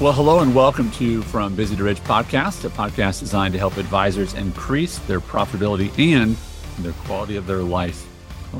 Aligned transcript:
Well, 0.00 0.12
hello 0.12 0.38
and 0.38 0.54
welcome 0.54 0.92
to 0.92 1.22
From 1.22 1.56
Busy 1.56 1.74
to 1.74 1.82
Rich 1.82 2.04
podcast, 2.04 2.64
a 2.64 2.68
podcast 2.68 3.18
designed 3.18 3.52
to 3.54 3.58
help 3.58 3.78
advisors 3.78 4.32
increase 4.34 4.96
their 5.00 5.18
profitability 5.18 5.90
and 5.98 6.36
their 6.84 6.92
quality 6.92 7.34
of 7.34 7.48
their 7.48 7.64
life. 7.64 8.06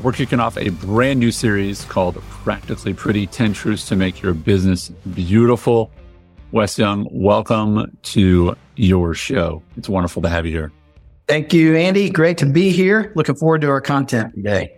We're 0.03 0.11
kicking 0.11 0.41
off 0.41 0.57
a 0.57 0.67
brand 0.67 1.17
new 1.17 1.31
series 1.31 1.85
called 1.85 2.21
Practically 2.23 2.93
Pretty 2.93 3.25
10 3.25 3.53
Truths 3.53 3.87
to 3.87 3.95
Make 3.95 4.21
Your 4.21 4.33
Business 4.33 4.89
Beautiful. 4.89 5.91
Wes 6.51 6.77
Young, 6.77 7.07
welcome 7.09 7.97
to 8.03 8.57
your 8.75 9.13
show. 9.13 9.63
It's 9.77 9.87
wonderful 9.87 10.21
to 10.23 10.27
have 10.27 10.45
you 10.45 10.51
here. 10.51 10.73
Thank 11.29 11.53
you, 11.53 11.73
Andy. 11.73 12.09
Great 12.09 12.37
to 12.39 12.47
be 12.47 12.69
here. 12.69 13.13
Looking 13.15 13.35
forward 13.35 13.61
to 13.61 13.69
our 13.69 13.79
content 13.79 14.35
today. 14.35 14.75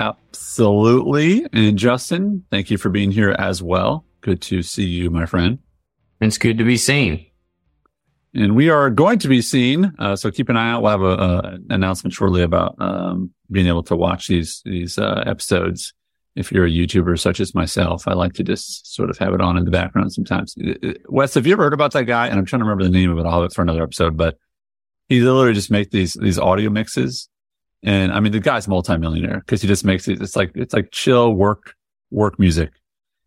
Absolutely. 0.00 1.46
And 1.52 1.76
Justin, 1.76 2.42
thank 2.50 2.70
you 2.70 2.78
for 2.78 2.88
being 2.88 3.10
here 3.10 3.36
as 3.38 3.62
well. 3.62 4.06
Good 4.22 4.40
to 4.42 4.62
see 4.62 4.86
you, 4.86 5.10
my 5.10 5.26
friend. 5.26 5.58
It's 6.20 6.38
good 6.38 6.58
to 6.58 6.64
be 6.64 6.76
seen. 6.76 7.26
And 8.34 8.54
we 8.54 8.68
are 8.68 8.90
going 8.90 9.18
to 9.20 9.28
be 9.28 9.42
seen. 9.42 9.92
Uh, 9.98 10.14
so 10.14 10.30
keep 10.30 10.48
an 10.48 10.56
eye 10.56 10.70
out. 10.70 10.82
We'll 10.82 10.90
have 10.90 11.20
an 11.20 11.66
announcement 11.70 12.14
shortly 12.14 12.42
about 12.42 12.76
um, 12.78 13.32
being 13.50 13.66
able 13.66 13.82
to 13.84 13.96
watch 13.96 14.28
these 14.28 14.62
these 14.64 14.98
uh, 14.98 15.24
episodes. 15.26 15.92
If 16.36 16.52
you're 16.52 16.66
a 16.66 16.70
YouTuber 16.70 17.18
such 17.18 17.40
as 17.40 17.56
myself, 17.56 18.06
I 18.06 18.12
like 18.12 18.34
to 18.34 18.44
just 18.44 18.94
sort 18.94 19.10
of 19.10 19.18
have 19.18 19.34
it 19.34 19.40
on 19.40 19.56
in 19.56 19.64
the 19.64 19.70
background 19.72 20.12
sometimes. 20.12 20.54
Uh, 20.64 20.74
uh, 20.86 20.92
Wes, 21.08 21.34
have 21.34 21.46
you 21.46 21.54
ever 21.54 21.64
heard 21.64 21.72
about 21.72 21.92
that 21.92 22.04
guy? 22.04 22.28
And 22.28 22.38
I'm 22.38 22.44
trying 22.44 22.60
to 22.60 22.64
remember 22.64 22.84
the 22.84 22.90
name 22.90 23.10
of 23.10 23.18
it. 23.18 23.26
I'll 23.26 23.40
have 23.40 23.50
it 23.50 23.52
for 23.52 23.62
another 23.62 23.82
episode. 23.82 24.16
But 24.16 24.38
he 25.08 25.20
literally 25.20 25.54
just 25.54 25.72
makes 25.72 25.90
these 25.90 26.14
these 26.14 26.38
audio 26.38 26.70
mixes. 26.70 27.28
And 27.82 28.12
I 28.12 28.20
mean, 28.20 28.30
the 28.30 28.40
guy's 28.40 28.68
multimillionaire 28.68 29.40
because 29.40 29.60
he 29.60 29.66
just 29.66 29.84
makes 29.84 30.06
it. 30.06 30.22
It's 30.22 30.36
like 30.36 30.52
it's 30.54 30.74
like 30.74 30.90
chill 30.92 31.34
work 31.34 31.74
work 32.10 32.38
music. 32.38 32.70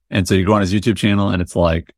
And 0.10 0.28
so 0.28 0.36
you 0.36 0.46
go 0.46 0.54
on 0.54 0.62
his 0.62 0.74
YouTube 0.74 0.96
channel 0.96 1.30
and 1.30 1.42
it's 1.42 1.56
like 1.56 1.94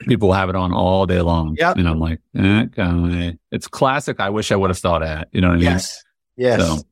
people 0.00 0.32
have 0.32 0.48
it 0.48 0.56
on 0.56 0.72
all 0.72 1.06
day 1.06 1.20
long. 1.20 1.56
Yep. 1.58 1.76
And 1.76 1.88
I'm 1.88 1.98
like, 1.98 2.20
eh, 2.36 2.64
guy. 2.64 3.38
it's 3.50 3.66
classic. 3.66 4.20
I 4.20 4.30
wish 4.30 4.52
I 4.52 4.56
would 4.56 4.70
have 4.70 4.78
thought 4.78 5.02
at, 5.02 5.28
you 5.32 5.40
know 5.40 5.48
what 5.48 5.54
I 5.54 5.58
mean? 5.58 5.64
Yes. 5.64 6.02
Yes. 6.36 6.60
So 6.60 6.82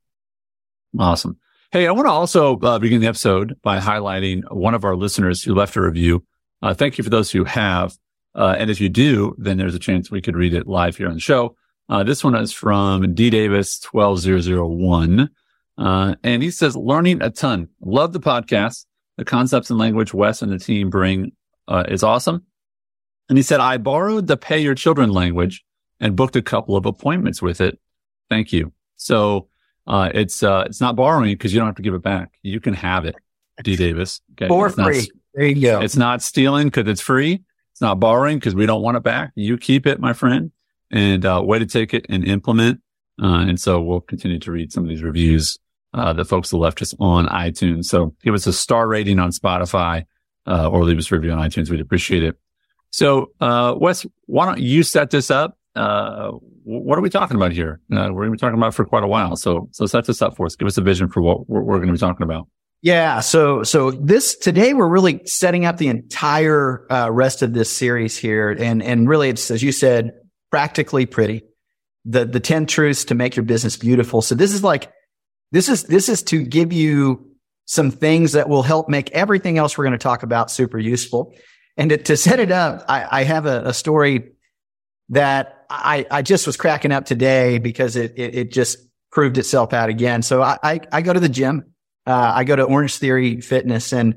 awesome. 0.99 1.39
Hey, 1.71 1.87
I 1.87 1.93
want 1.93 2.07
to 2.07 2.13
also 2.13 2.59
uh, 2.61 2.79
begin 2.79 3.01
the 3.01 3.07
episode 3.07 3.57
by 3.63 3.79
highlighting 3.79 4.43
one 4.51 4.75
of 4.75 4.85
our 4.85 4.97
listeners 4.97 5.43
who 5.43 5.55
left 5.55 5.77
a 5.77 5.83
review. 5.83 6.25
Uh, 6.63 6.75
thank 6.75 6.99
you 6.99 7.05
for 7.05 7.11
those 7.11 7.31
who 7.31 7.45
have. 7.45 7.97
Uh, 8.35 8.57
and 8.59 8.71
if 8.71 8.81
you 8.81 8.89
do, 8.89 9.35
then 9.39 9.59
there's 9.59 9.75
a 9.75 9.79
chance 9.79 10.11
we 10.11 10.21
could 10.21 10.37
read 10.37 10.55
it 10.55 10.67
live 10.67 10.97
here 10.97 11.09
on 11.09 11.15
the 11.15 11.21
show. 11.21 11.57
Uh, 11.89 12.05
this 12.05 12.23
one 12.23 12.35
is 12.35 12.53
from 12.53 13.15
D 13.15 13.31
Davis 13.31 13.79
12001. 13.79 15.31
Uh, 15.79 16.15
and 16.25 16.43
he 16.43 16.51
says, 16.51 16.77
learning 16.77 17.23
a 17.23 17.31
ton. 17.31 17.69
Love 17.81 18.13
the 18.13 18.21
podcast. 18.21 18.85
The 19.17 19.25
concepts 19.25 19.71
and 19.71 19.79
language 19.79 20.15
Wes 20.15 20.43
and 20.43 20.53
the 20.53 20.59
team 20.59 20.91
bring 20.91 21.33
uh, 21.67 21.85
is 21.89 22.03
awesome. 22.03 22.45
And 23.29 23.37
he 23.39 23.43
said, 23.43 23.61
I 23.61 23.77
borrowed 23.77 24.27
the 24.27 24.37
pay 24.37 24.59
your 24.61 24.75
children 24.75 25.11
language 25.11 25.65
and 26.01 26.17
booked 26.17 26.37
a 26.37 26.43
couple 26.43 26.77
of 26.77 26.87
appointments 26.87 27.43
with 27.43 27.61
it. 27.61 27.79
Thank 28.31 28.53
you. 28.53 28.73
So, 28.97 29.49
uh, 29.87 30.11
it's, 30.15 30.43
uh, 30.43 30.65
it's 30.67 30.81
not 30.81 30.97
borrowing 30.97 31.31
because 31.33 31.53
you 31.53 31.61
don't 31.61 31.67
have 31.67 31.77
to 31.77 31.83
give 31.83 31.95
it 31.95 32.03
back. 32.03 32.39
You 32.43 32.61
can 32.61 32.75
have 32.75 33.05
it, 33.05 33.15
D 33.63 33.77
Davis. 33.77 34.21
Okay? 34.33 34.49
For 34.49 34.67
It's 34.69 34.77
not- 34.77 34.87
free. 34.87 35.11
there 35.35 35.47
you 35.47 35.61
go. 35.63 35.81
it's 35.81 35.97
not 35.97 36.23
stealing 36.23 36.67
because 36.69 36.87
it's 36.89 37.01
free. 37.01 37.43
It's 37.73 37.81
not 37.81 38.01
borrowing 38.01 38.39
because 38.39 38.55
we 38.55 38.67
don't 38.67 38.83
want 38.83 38.97
it 38.97 39.03
back. 39.03 39.33
You 39.35 39.57
keep 39.57 39.87
it, 39.87 40.01
my 40.01 40.13
friend, 40.13 40.51
and, 40.91 41.25
uh, 41.25 41.43
way 41.45 41.59
to 41.59 41.67
take 41.67 41.95
it 41.95 42.07
and 42.09 42.25
implement. 42.25 42.81
Uh, 43.23 43.45
and 43.49 43.61
so 43.61 43.81
we'll 43.81 44.01
continue 44.01 44.39
to 44.39 44.53
read 44.53 44.73
some 44.73 44.85
of 44.85 44.89
these 44.89 45.03
reviews, 45.03 45.59
uh, 45.95 46.13
that 46.13 46.25
folks 46.27 46.51
have 46.51 46.61
left 46.61 46.81
us 46.83 46.95
on 47.01 47.27
iTunes. 47.29 47.87
So 47.87 48.15
give 48.23 48.35
us 48.35 48.47
a 48.47 48.53
star 48.53 48.87
rating 48.89 49.19
on 49.19 49.31
Spotify, 49.31 50.05
uh, 50.47 50.69
or 50.69 50.85
leave 50.85 50.99
us 50.99 51.11
a 51.11 51.15
review 51.17 51.33
on 51.33 51.39
iTunes. 51.39 51.71
We'd 51.71 51.81
appreciate 51.81 52.23
it. 52.23 52.37
So, 52.91 53.33
uh, 53.41 53.75
Wes, 53.77 54.07
why 54.27 54.47
don't 54.47 54.61
you 54.61 54.83
set 54.83 55.11
this 55.11 55.31
up? 55.31 55.59
Uh, 55.75 56.33
what 56.65 56.99
are 56.99 57.03
we 57.03 57.11
talking 57.11 57.37
about 57.37 57.53
here? 57.53 57.81
Uh, 57.93 58.09
we're 58.13 58.27
going 58.27 58.31
to 58.31 58.33
be 58.33 58.39
talking 58.39 58.59
about 58.59 58.75
for 58.75 58.85
quite 58.85 59.05
a 59.05 59.07
while. 59.07 59.37
So, 59.37 59.69
so 59.73 59.87
set 59.87 60.07
this 60.07 60.21
up 60.21 60.37
for 60.37 60.47
us. 60.47 60.57
Give 60.57 60.69
us 60.69 60.77
a 60.77 60.83
vision 60.83 61.09
for 61.09 61.23
what 61.23 61.49
we're, 61.49 61.63
we're 61.63 61.77
going 61.77 61.89
to 61.89 61.93
be 61.93 61.99
talking 61.99 62.25
about. 62.25 62.49
Yeah. 62.83 63.21
So, 63.21 63.63
so 63.63 63.91
this 63.91 64.37
today 64.37 64.75
we're 64.75 64.89
really 64.89 65.25
setting 65.25 65.65
up 65.65 65.79
the 65.79 65.89
entire 65.89 66.87
uh, 66.91 67.11
rest 67.11 67.43
of 67.43 67.53
this 67.53 67.71
series 67.71 68.17
here. 68.17 68.51
And, 68.51 68.83
and 68.83 69.09
really 69.09 69.31
it's, 69.31 69.51
as 69.51 69.63
you 69.63 69.73
said, 69.73 70.13
practically 70.51 71.07
pretty. 71.07 71.43
The, 72.05 72.25
the 72.25 72.41
10 72.41 72.67
truths 72.67 73.05
to 73.07 73.15
make 73.15 73.37
your 73.37 73.45
business 73.45 73.77
beautiful. 73.77 74.23
So 74.23 74.35
this 74.35 74.53
is 74.53 74.63
like, 74.63 74.91
this 75.53 75.69
is, 75.69 75.85
this 75.85 76.09
is 76.09 76.23
to 76.25 76.43
give 76.43 76.73
you 76.73 77.29
some 77.65 77.91
things 77.91 78.33
that 78.33 78.49
will 78.49 78.63
help 78.63 78.89
make 78.89 79.11
everything 79.11 79.59
else 79.59 79.77
we're 79.77 79.85
going 79.85 79.93
to 79.93 79.99
talk 79.99 80.23
about 80.23 80.51
super 80.51 80.79
useful. 80.79 81.35
And 81.79 81.91
to, 81.91 81.97
to 81.97 82.17
set 82.17 82.41
it 82.41 82.51
up, 82.51 82.85
I, 82.89 83.21
I 83.21 83.23
have 83.23 83.47
a, 83.47 83.69
a 83.69 83.73
story 83.73 84.33
that 85.11 85.65
I, 85.71 86.05
I 86.11 86.23
just 86.23 86.47
was 86.47 86.57
cracking 86.57 86.93
up 86.93 87.07
today 87.07 87.59
because 87.59 87.97
it, 87.97 88.13
it, 88.17 88.35
it 88.35 88.53
just 88.53 88.79
proved 89.13 89.39
itself 89.39 89.73
out 89.73 89.89
again. 89.89 90.23
So 90.23 90.43
I, 90.43 90.59
I, 90.63 90.81
I 90.93 91.03
go 91.03 91.13
to 91.13 91.21
the 91.21 91.29
gym. 91.29 91.65
Uh, 92.05 92.33
I 92.35 92.45
go 92.45 92.57
to 92.57 92.65
Orange 92.65 92.97
Theory 92.97 93.41
Fitness 93.41 93.93
and 93.93 94.17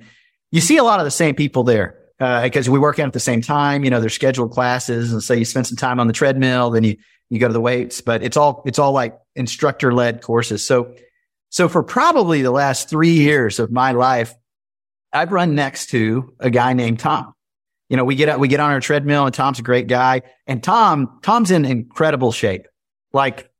you 0.49 0.59
see 0.59 0.77
a 0.77 0.83
lot 0.83 0.99
of 0.99 1.05
the 1.05 1.11
same 1.11 1.35
people 1.35 1.63
there. 1.63 1.97
Uh, 2.19 2.43
because 2.43 2.69
we 2.69 2.77
work 2.77 2.99
out 2.99 3.07
at 3.07 3.13
the 3.13 3.19
same 3.19 3.41
time, 3.41 3.83
you 3.83 3.89
know, 3.89 3.99
they're 3.99 4.07
scheduled 4.07 4.51
classes. 4.51 5.11
And 5.11 5.23
so 5.23 5.33
you 5.33 5.43
spend 5.43 5.65
some 5.65 5.75
time 5.75 5.99
on 5.99 6.05
the 6.05 6.13
treadmill, 6.13 6.69
then 6.69 6.83
you, 6.83 6.97
you 7.29 7.39
go 7.39 7.47
to 7.47 7.53
the 7.53 7.61
weights, 7.61 7.99
but 8.01 8.21
it's 8.21 8.37
all, 8.37 8.61
it's 8.67 8.77
all 8.77 8.91
like 8.91 9.17
instructor 9.35 9.91
led 9.91 10.21
courses. 10.21 10.63
So, 10.63 10.93
so 11.49 11.67
for 11.67 11.81
probably 11.81 12.43
the 12.43 12.51
last 12.51 12.89
three 12.89 13.13
years 13.13 13.57
of 13.57 13.71
my 13.71 13.93
life, 13.93 14.35
I've 15.11 15.31
run 15.31 15.55
next 15.55 15.87
to 15.87 16.35
a 16.39 16.51
guy 16.51 16.73
named 16.73 16.99
Tom. 16.99 17.33
You 17.91 17.97
know, 17.97 18.05
we 18.05 18.15
get 18.15 18.39
we 18.39 18.47
get 18.47 18.61
on 18.61 18.71
our 18.71 18.79
treadmill 18.79 19.25
and 19.25 19.35
Tom's 19.35 19.59
a 19.59 19.61
great 19.61 19.87
guy. 19.87 20.21
And 20.47 20.63
Tom, 20.63 21.19
Tom's 21.23 21.51
in 21.51 21.65
incredible 21.65 22.31
shape. 22.31 22.67
Like, 23.11 23.51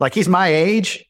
like 0.00 0.12
he's 0.12 0.28
my 0.28 0.48
age. 0.48 1.08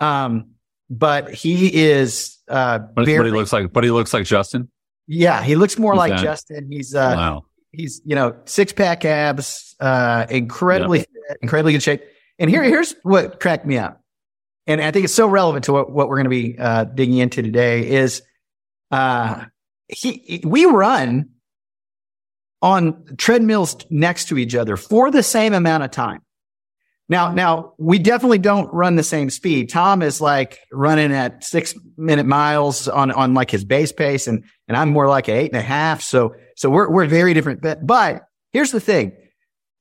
Um, 0.00 0.54
but 0.90 1.32
he 1.32 1.72
is, 1.72 2.36
uh, 2.48 2.80
But, 2.80 3.06
but 3.06 3.06
he 3.06 3.30
looks 3.30 3.52
like, 3.52 3.72
but 3.72 3.84
he 3.84 3.92
looks 3.92 4.12
like 4.12 4.24
Justin. 4.24 4.68
yeah, 5.06 5.44
he 5.44 5.54
looks 5.54 5.78
more 5.78 5.92
Who's 5.92 5.98
like 5.98 6.10
that? 6.10 6.22
Justin. 6.24 6.68
He's, 6.72 6.92
uh, 6.92 7.14
wow. 7.16 7.44
he's, 7.70 8.02
you 8.04 8.16
know, 8.16 8.34
six 8.46 8.72
pack 8.72 9.04
abs, 9.04 9.76
uh, 9.78 10.26
incredibly, 10.28 11.00
fit, 11.00 11.08
incredibly 11.40 11.72
good 11.72 11.84
shape. 11.84 12.02
And 12.40 12.50
here, 12.50 12.64
here's 12.64 12.96
what 13.04 13.38
cracked 13.38 13.64
me 13.64 13.78
up. 13.78 14.02
And 14.66 14.80
I 14.80 14.90
think 14.90 15.04
it's 15.04 15.14
so 15.14 15.28
relevant 15.28 15.66
to 15.66 15.72
what, 15.72 15.92
what 15.92 16.08
we're 16.08 16.16
going 16.16 16.24
to 16.24 16.30
be, 16.30 16.58
uh, 16.58 16.82
digging 16.82 17.18
into 17.18 17.42
today 17.42 17.88
is, 17.88 18.22
uh, 18.90 19.44
he, 19.86 20.42
we 20.44 20.64
run 20.64 21.30
on 22.60 23.04
treadmills 23.16 23.76
next 23.90 24.28
to 24.28 24.38
each 24.38 24.54
other 24.54 24.76
for 24.76 25.10
the 25.10 25.22
same 25.22 25.52
amount 25.54 25.84
of 25.84 25.90
time. 25.90 26.22
Now, 27.08 27.32
now 27.32 27.72
we 27.78 27.98
definitely 27.98 28.38
don't 28.38 28.72
run 28.72 28.96
the 28.96 29.02
same 29.02 29.30
speed. 29.30 29.70
Tom 29.70 30.02
is 30.02 30.20
like 30.20 30.58
running 30.70 31.12
at 31.12 31.42
six 31.42 31.74
minute 31.96 32.26
miles 32.26 32.86
on, 32.86 33.10
on 33.10 33.32
like 33.32 33.50
his 33.50 33.64
base 33.64 33.92
pace 33.92 34.26
and, 34.26 34.44
and 34.66 34.76
I'm 34.76 34.90
more 34.90 35.08
like 35.08 35.28
eight 35.28 35.50
and 35.50 35.58
a 35.58 35.62
half. 35.62 36.02
So, 36.02 36.34
so 36.56 36.68
we're, 36.68 36.90
we're 36.90 37.06
very 37.06 37.32
different. 37.32 37.62
But, 37.62 37.86
but 37.86 38.24
here's 38.52 38.72
the 38.72 38.80
thing. 38.80 39.12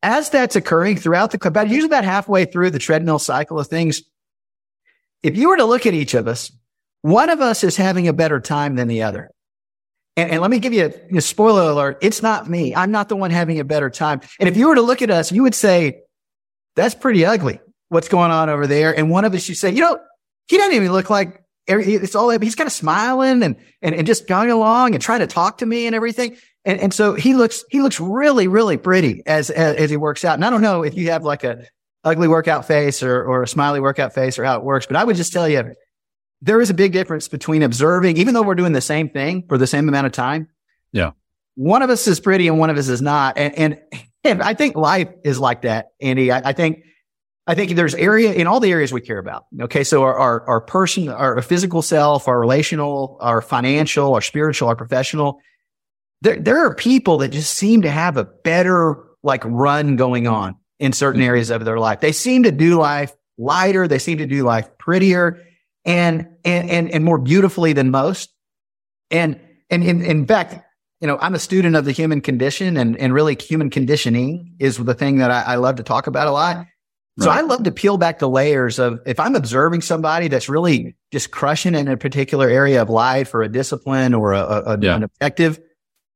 As 0.04 0.30
that's 0.30 0.56
occurring 0.56 0.98
throughout 0.98 1.32
the, 1.32 1.48
about 1.48 1.68
usually 1.68 1.88
about 1.88 2.06
halfway 2.06 2.46
through 2.46 2.70
the 2.70 2.80
treadmill 2.80 3.20
cycle 3.20 3.60
of 3.60 3.68
things, 3.68 4.04
if 5.22 5.36
you 5.36 5.50
were 5.50 5.58
to 5.58 5.66
look 5.66 5.86
at 5.86 5.94
each 5.94 6.14
of 6.14 6.28
us, 6.28 6.52
one 7.02 7.30
of 7.30 7.42
us 7.42 7.64
is 7.64 7.76
having 7.76 8.08
a 8.08 8.14
better 8.14 8.40
time 8.40 8.76
than 8.76 8.88
the 8.88 9.04
other. 9.04 9.32
And, 10.18 10.32
and 10.32 10.42
let 10.42 10.52
me 10.52 10.60
give 10.60 10.74
you 10.74 10.92
a, 11.14 11.18
a 11.18 11.22
spoiler 11.22 11.70
alert. 11.72 12.00
It's 12.02 12.22
not 12.22 12.50
me. 12.50 12.76
I'm 12.76 12.92
not 12.92 13.08
the 13.08 13.16
one 13.16 13.32
having 13.32 13.60
a 13.60 13.64
better 13.64 13.90
time. 13.90 14.20
And 14.40 14.50
if 14.50 14.58
you 14.58 14.68
were 14.68 14.76
to 14.76 14.82
look 14.82 15.02
at 15.02 15.12
us, 15.12 15.32
you 15.32 15.44
would 15.44 15.56
say, 15.56 16.02
that's 16.76 16.96
pretty 16.96 17.24
ugly. 17.26 17.62
What's 17.90 18.10
going 18.10 18.32
on 18.32 18.50
over 18.50 18.68
there? 18.68 18.98
And 18.98 19.10
one 19.10 19.24
of 19.24 19.34
us, 19.34 19.48
you 19.48 19.56
say, 19.56 19.72
you 19.72 19.82
know, 19.82 20.00
he 20.48 20.58
doesn't 20.58 20.74
even 20.74 20.92
look 20.92 21.10
like 21.10 21.42
it's 21.68 22.16
all, 22.16 22.30
he's 22.30 22.56
kind 22.56 22.68
of 22.68 22.74
smiling 22.74 23.44
and, 23.44 23.56
and, 23.82 23.96
and 23.96 24.08
just 24.08 24.28
going 24.28 24.52
along 24.52 24.94
and 24.94 25.02
trying 25.02 25.20
to 25.20 25.28
talk 25.28 25.60
to 25.60 25.66
me 25.66 25.86
and 25.86 25.96
everything. 25.96 26.38
And, 26.66 26.80
and 26.80 26.94
so 26.94 27.14
he 27.14 27.34
looks, 27.34 27.64
he 27.70 27.82
looks 27.82 28.00
really, 28.00 28.48
really 28.48 28.78
pretty 28.78 29.22
as, 29.26 29.50
as, 29.50 29.76
as 29.76 29.90
he 29.90 29.98
works 29.98 30.26
out. 30.26 30.36
And 30.36 30.46
I 30.46 30.50
don't 30.50 30.62
know 30.62 30.84
if 30.84 30.96
you 30.96 31.12
have 31.12 31.24
like 31.24 31.44
a 31.44 31.66
ugly 32.04 32.28
workout 32.28 32.66
face 32.66 33.04
or, 33.04 33.24
or 33.24 33.44
a 33.44 33.48
smiley 33.48 33.80
workout 33.80 34.14
face 34.14 34.40
or 34.40 34.46
how 34.46 34.58
it 34.58 34.64
works, 34.64 34.86
but 34.86 34.96
I 34.96 35.04
would 35.04 35.16
just 35.16 35.34
tell 35.34 35.48
you, 35.48 35.74
there 36.42 36.62
is 36.62 36.70
a 36.70 36.74
big 36.74 36.94
difference 36.94 37.28
between 37.28 37.64
observing, 37.64 38.18
even 38.18 38.34
though 38.34 38.44
we're 38.44 38.56
doing 38.56 38.74
the 38.74 38.82
same 38.82 39.10
thing 39.10 39.46
for 39.48 39.58
the 39.58 39.68
same 39.68 39.90
amount 39.90 40.06
of 40.06 40.14
time. 40.14 40.48
Yeah. 40.92 41.12
One 41.56 41.82
of 41.82 41.90
us 41.90 42.08
is 42.08 42.20
pretty 42.20 42.48
and 42.48 42.60
one 42.60 42.70
of 42.70 42.78
us 42.78 42.88
is 42.88 43.02
not. 43.02 43.38
And, 43.38 43.58
and, 43.58 43.82
and 44.24 44.42
I 44.44 44.54
think 44.54 44.76
life 44.76 45.10
is 45.24 45.40
like 45.40 45.64
that, 45.64 45.88
Andy. 46.00 46.32
I, 46.32 46.50
I 46.50 46.54
think, 46.54 46.84
I 47.48 47.56
think 47.56 47.72
there's 47.72 47.96
area 47.96 48.34
in 48.34 48.46
all 48.46 48.60
the 48.60 48.72
areas 48.72 48.94
we 48.94 49.02
care 49.02 49.18
about. 49.18 49.46
Okay. 49.62 49.84
So 49.84 50.04
our, 50.04 50.16
our, 50.16 50.48
our 50.48 50.62
person, 50.62 51.10
our 51.10 51.42
physical 51.42 51.82
self, 51.82 52.28
our 52.28 52.40
relational, 52.40 53.18
our 53.22 53.42
financial, 53.42 54.14
our 54.14 54.22
spiritual, 54.22 54.68
our 54.68 54.76
professional. 54.76 55.40
There, 56.22 56.36
there 56.40 56.66
are 56.66 56.76
people 56.76 57.20
that 57.20 57.30
just 57.30 57.54
seem 57.54 57.84
to 57.84 57.90
have 57.90 58.18
a 58.18 58.26
better 58.26 59.04
like 59.24 59.44
run 59.46 59.96
going 59.96 60.28
on 60.28 60.58
in 60.80 60.94
certain 60.94 61.22
mm-hmm. 61.22 61.30
areas 61.30 61.50
of 61.50 61.66
their 61.66 61.80
life. 61.80 62.02
They 62.02 62.12
seem 62.12 62.44
to 62.44 62.52
do 62.52 62.76
life 62.76 63.16
lighter. 63.38 63.88
They 63.88 64.00
seem 64.00 64.20
to 64.20 64.28
do 64.28 64.44
life 64.44 64.78
prettier 64.78 65.44
and, 65.88 66.28
and, 66.44 66.70
and, 66.70 66.92
and 66.92 67.04
more 67.04 67.18
beautifully 67.18 67.74
than 67.74 67.90
most. 67.90 68.30
And, 69.10 69.40
and 69.70 69.84
in, 69.84 70.04
in 70.04 70.28
fact, 70.28 70.64
you 71.00 71.08
know, 71.08 71.18
I'm 71.20 71.34
a 71.34 71.40
student 71.40 71.76
of 71.76 71.86
the 71.86 71.92
human 71.92 72.22
condition 72.22 72.76
and, 72.78 72.98
and 72.98 73.14
really 73.14 73.36
human 73.36 73.70
conditioning 73.70 74.56
is 74.60 74.78
the 74.78 74.94
thing 74.94 75.18
that 75.18 75.32
I, 75.32 75.54
I 75.54 75.56
love 75.56 75.78
to 75.78 75.84
talk 75.84 76.08
about 76.08 76.28
a 76.28 76.32
lot. 76.32 76.66
So. 77.20 77.32
I 77.32 77.42
love 77.42 77.64
to 77.64 77.72
peel 77.72 77.98
back 77.98 78.20
the 78.20 78.30
layers 78.30 78.78
of 78.78 79.00
if 79.08 79.20
I'm 79.20 79.34
observing 79.36 79.82
somebody 79.82 80.28
that's 80.28 80.48
really 80.48 80.96
just 81.12 81.32
crushing 81.32 81.74
in 81.74 81.88
a 81.88 81.98
particular 81.98 82.48
area 82.48 82.80
of 82.80 82.92
life 82.92 83.34
or 83.34 83.42
a 83.42 83.50
discipline 83.50 84.14
or 84.14 84.34
a, 84.34 84.42
a 84.42 84.80
yeah. 84.80 84.98
an 84.98 85.04
objective, 85.04 85.60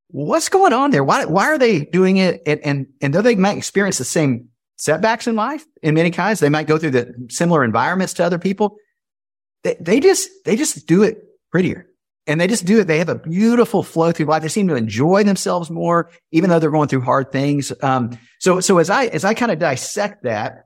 what's 0.10 0.48
going 0.48 0.74
on 0.74 0.92
there? 0.92 1.04
Why, 1.04 1.26
why 1.26 1.46
are 1.46 1.58
they 1.58 1.86
doing 1.86 2.18
it? 2.18 2.44
And, 2.46 2.60
and, 2.60 2.88
and 3.02 3.14
though 3.16 3.24
they 3.24 3.34
might 3.34 3.58
experience 3.58 3.98
the 3.98 4.04
same 4.04 4.50
setbacks 4.76 5.26
in 5.26 5.36
life 5.36 5.66
in 5.82 5.96
many 5.96 6.12
kinds, 6.12 6.40
they 6.40 6.50
might 6.50 6.68
go 6.68 6.78
through 6.78 6.92
the 6.92 7.16
similar 7.30 7.64
environments 7.64 8.14
to 8.14 8.24
other 8.24 8.38
people. 8.38 8.78
They, 9.64 9.76
they 9.80 10.00
just, 10.00 10.30
they 10.46 10.56
just 10.56 10.88
do 10.88 11.04
it 11.04 11.24
prettier 11.52 11.88
and 12.28 12.40
they 12.40 12.48
just 12.48 12.66
do 12.66 12.80
it. 12.80 12.86
They 12.86 13.00
have 13.00 13.10
a 13.10 13.16
beautiful 13.16 13.84
flow 13.84 14.12
through 14.12 14.28
life. 14.28 14.42
They 14.42 14.48
seem 14.48 14.68
to 14.68 14.76
enjoy 14.76 15.24
themselves 15.24 15.70
more, 15.70 16.10
even 16.32 16.50
though 16.50 16.60
they're 16.60 16.72
going 16.72 16.88
through 16.88 17.02
hard 17.02 17.32
things. 17.32 17.72
Um, 17.82 18.18
so, 18.40 18.60
so 18.60 18.78
as 18.78 18.90
I, 18.90 19.06
as 19.06 19.26
I 19.26 19.34
kind 19.34 19.52
of 19.52 19.60
dissect 19.60 20.24
that, 20.24 20.66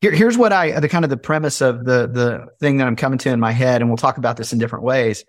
here, 0.00 0.12
here's 0.12 0.36
what 0.36 0.52
I, 0.52 0.78
the 0.80 0.88
kind 0.88 1.04
of 1.04 1.10
the 1.10 1.16
premise 1.16 1.60
of 1.60 1.84
the, 1.84 2.06
the 2.06 2.46
thing 2.60 2.78
that 2.78 2.86
I'm 2.86 2.96
coming 2.96 3.18
to 3.20 3.30
in 3.30 3.40
my 3.40 3.52
head, 3.52 3.80
and 3.80 3.90
we'll 3.90 3.96
talk 3.96 4.18
about 4.18 4.36
this 4.36 4.52
in 4.52 4.58
different 4.58 4.84
ways. 4.84 5.24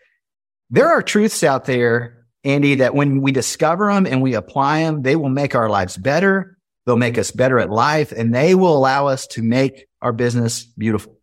There 0.69 0.87
are 0.87 1.01
truths 1.01 1.43
out 1.43 1.65
there, 1.65 2.25
Andy, 2.43 2.75
that 2.75 2.95
when 2.95 3.21
we 3.21 3.31
discover 3.31 3.93
them 3.93 4.05
and 4.05 4.21
we 4.21 4.33
apply 4.33 4.81
them, 4.81 5.01
they 5.01 5.15
will 5.15 5.29
make 5.29 5.55
our 5.55 5.69
lives 5.69 5.97
better. 5.97 6.57
They'll 6.85 6.97
make 6.97 7.17
us 7.17 7.31
better 7.31 7.59
at 7.59 7.69
life 7.69 8.11
and 8.11 8.33
they 8.33 8.53
will 8.55 8.75
allow 8.75 9.07
us 9.07 9.27
to 9.27 9.41
make 9.41 9.87
our 10.01 10.13
business 10.13 10.65
beautiful. 10.65 11.17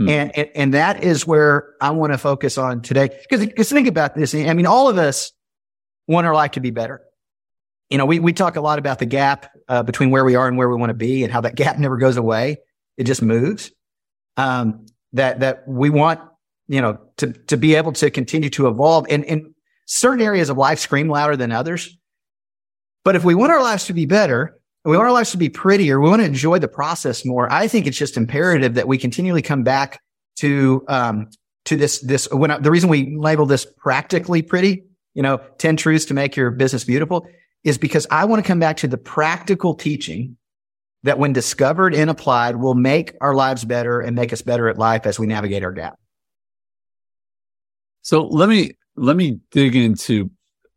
Hmm. 0.00 0.08
And, 0.08 0.38
and, 0.38 0.48
and 0.54 0.74
that 0.74 1.04
is 1.04 1.26
where 1.26 1.74
I 1.78 1.90
want 1.90 2.14
to 2.14 2.18
focus 2.18 2.56
on 2.56 2.80
today. 2.80 3.08
Because, 3.08 3.44
because 3.44 3.68
think 3.68 3.86
about 3.86 4.14
this. 4.14 4.34
I 4.34 4.54
mean, 4.54 4.64
all 4.64 4.88
of 4.88 4.96
us 4.96 5.32
want 6.08 6.26
our 6.26 6.32
life 6.32 6.52
to 6.52 6.60
be 6.60 6.70
better. 6.70 7.02
You 7.90 7.98
know, 7.98 8.06
we, 8.06 8.18
we 8.18 8.32
talk 8.32 8.56
a 8.56 8.62
lot 8.62 8.78
about 8.78 8.98
the 8.98 9.04
gap 9.04 9.50
uh, 9.68 9.82
between 9.82 10.10
where 10.10 10.24
we 10.24 10.36
are 10.36 10.48
and 10.48 10.56
where 10.56 10.70
we 10.70 10.76
want 10.76 10.88
to 10.88 10.94
be 10.94 11.22
and 11.22 11.30
how 11.30 11.42
that 11.42 11.54
gap 11.54 11.78
never 11.78 11.98
goes 11.98 12.16
away. 12.16 12.60
It 12.96 13.04
just 13.04 13.20
moves. 13.20 13.72
Um, 14.38 14.86
that, 15.12 15.40
that 15.40 15.68
we 15.68 15.90
want, 15.90 16.20
you 16.66 16.80
know, 16.80 16.98
to, 17.18 17.34
to 17.48 17.58
be 17.58 17.74
able 17.74 17.92
to 17.92 18.10
continue 18.10 18.48
to 18.50 18.68
evolve 18.68 19.04
and, 19.10 19.22
and 19.26 19.54
certain 19.84 20.22
areas 20.22 20.48
of 20.48 20.56
life 20.56 20.78
scream 20.78 21.08
louder 21.08 21.36
than 21.36 21.52
others. 21.52 21.94
But 23.04 23.16
if 23.16 23.24
we 23.24 23.34
want 23.34 23.52
our 23.52 23.62
lives 23.62 23.86
to 23.86 23.92
be 23.92 24.06
better, 24.06 24.58
we 24.84 24.96
want 24.96 25.06
our 25.06 25.12
lives 25.12 25.32
to 25.32 25.36
be 25.36 25.48
prettier. 25.48 26.00
We 26.00 26.08
want 26.08 26.22
to 26.22 26.26
enjoy 26.26 26.58
the 26.58 26.68
process 26.68 27.24
more. 27.24 27.52
I 27.52 27.68
think 27.68 27.86
it's 27.86 27.98
just 27.98 28.16
imperative 28.16 28.74
that 28.74 28.88
we 28.88 28.96
continually 28.96 29.42
come 29.42 29.62
back 29.62 30.00
to, 30.36 30.84
um, 30.88 31.28
to 31.66 31.76
this, 31.76 32.00
this, 32.00 32.28
when 32.30 32.50
I, 32.50 32.58
the 32.58 32.70
reason 32.70 32.88
we 32.88 33.16
label 33.16 33.44
this 33.44 33.66
practically 33.66 34.40
pretty, 34.40 34.84
you 35.12 35.22
know, 35.22 35.38
10 35.58 35.76
truths 35.76 36.06
to 36.06 36.14
make 36.14 36.34
your 36.34 36.50
business 36.50 36.84
beautiful 36.84 37.26
is 37.62 37.76
because 37.76 38.06
I 38.10 38.24
want 38.24 38.42
to 38.42 38.48
come 38.48 38.58
back 38.58 38.78
to 38.78 38.88
the 38.88 38.96
practical 38.96 39.74
teaching 39.74 40.38
that 41.02 41.18
when 41.18 41.34
discovered 41.34 41.94
and 41.94 42.08
applied 42.08 42.56
will 42.56 42.74
make 42.74 43.14
our 43.20 43.34
lives 43.34 43.64
better 43.64 44.00
and 44.00 44.16
make 44.16 44.32
us 44.32 44.40
better 44.40 44.68
at 44.68 44.78
life 44.78 45.04
as 45.04 45.18
we 45.18 45.26
navigate 45.26 45.62
our 45.62 45.72
gap. 45.72 45.98
So 48.00 48.26
let 48.26 48.48
me, 48.48 48.78
let 48.96 49.16
me 49.16 49.40
dig 49.50 49.76
into, 49.76 50.30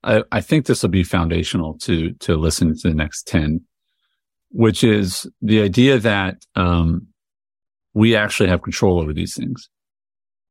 I, 0.04 0.24
I 0.30 0.42
think 0.42 0.66
this 0.66 0.82
will 0.82 0.90
be 0.90 1.04
foundational 1.04 1.78
to, 1.80 2.12
to 2.14 2.36
listen 2.36 2.76
to 2.78 2.90
the 2.90 2.94
next 2.94 3.28
10 3.28 3.62
which 4.54 4.84
is 4.84 5.28
the 5.42 5.62
idea 5.62 5.98
that 6.00 6.46
um, 6.56 7.08
we 7.94 8.16
actually 8.16 8.50
have 8.50 8.62
control 8.62 9.02
over 9.02 9.12
these 9.12 9.36
things. 9.36 9.70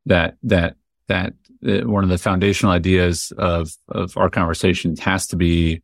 That 0.07 0.37
that 0.43 0.75
that 1.07 1.35
uh, 1.67 1.89
one 1.89 2.03
of 2.03 2.11
the 2.11 2.19
foundational 2.19 2.73
ideas 2.73 3.33
of 3.39 3.71
of 3.89 4.17
our 4.17 4.29
conversations 4.29 5.01
has 5.01 5.29
to 5.29 5.37
be 5.37 5.83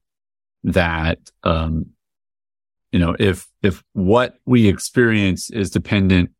that 0.65 1.19
um, 1.45 1.87
you 2.91 2.99
know 2.99 3.15
if 3.19 3.47
if 3.63 3.85
what 3.93 4.35
we 4.45 4.69
experience 4.69 5.51
is 5.51 5.71
dependent 5.71 6.31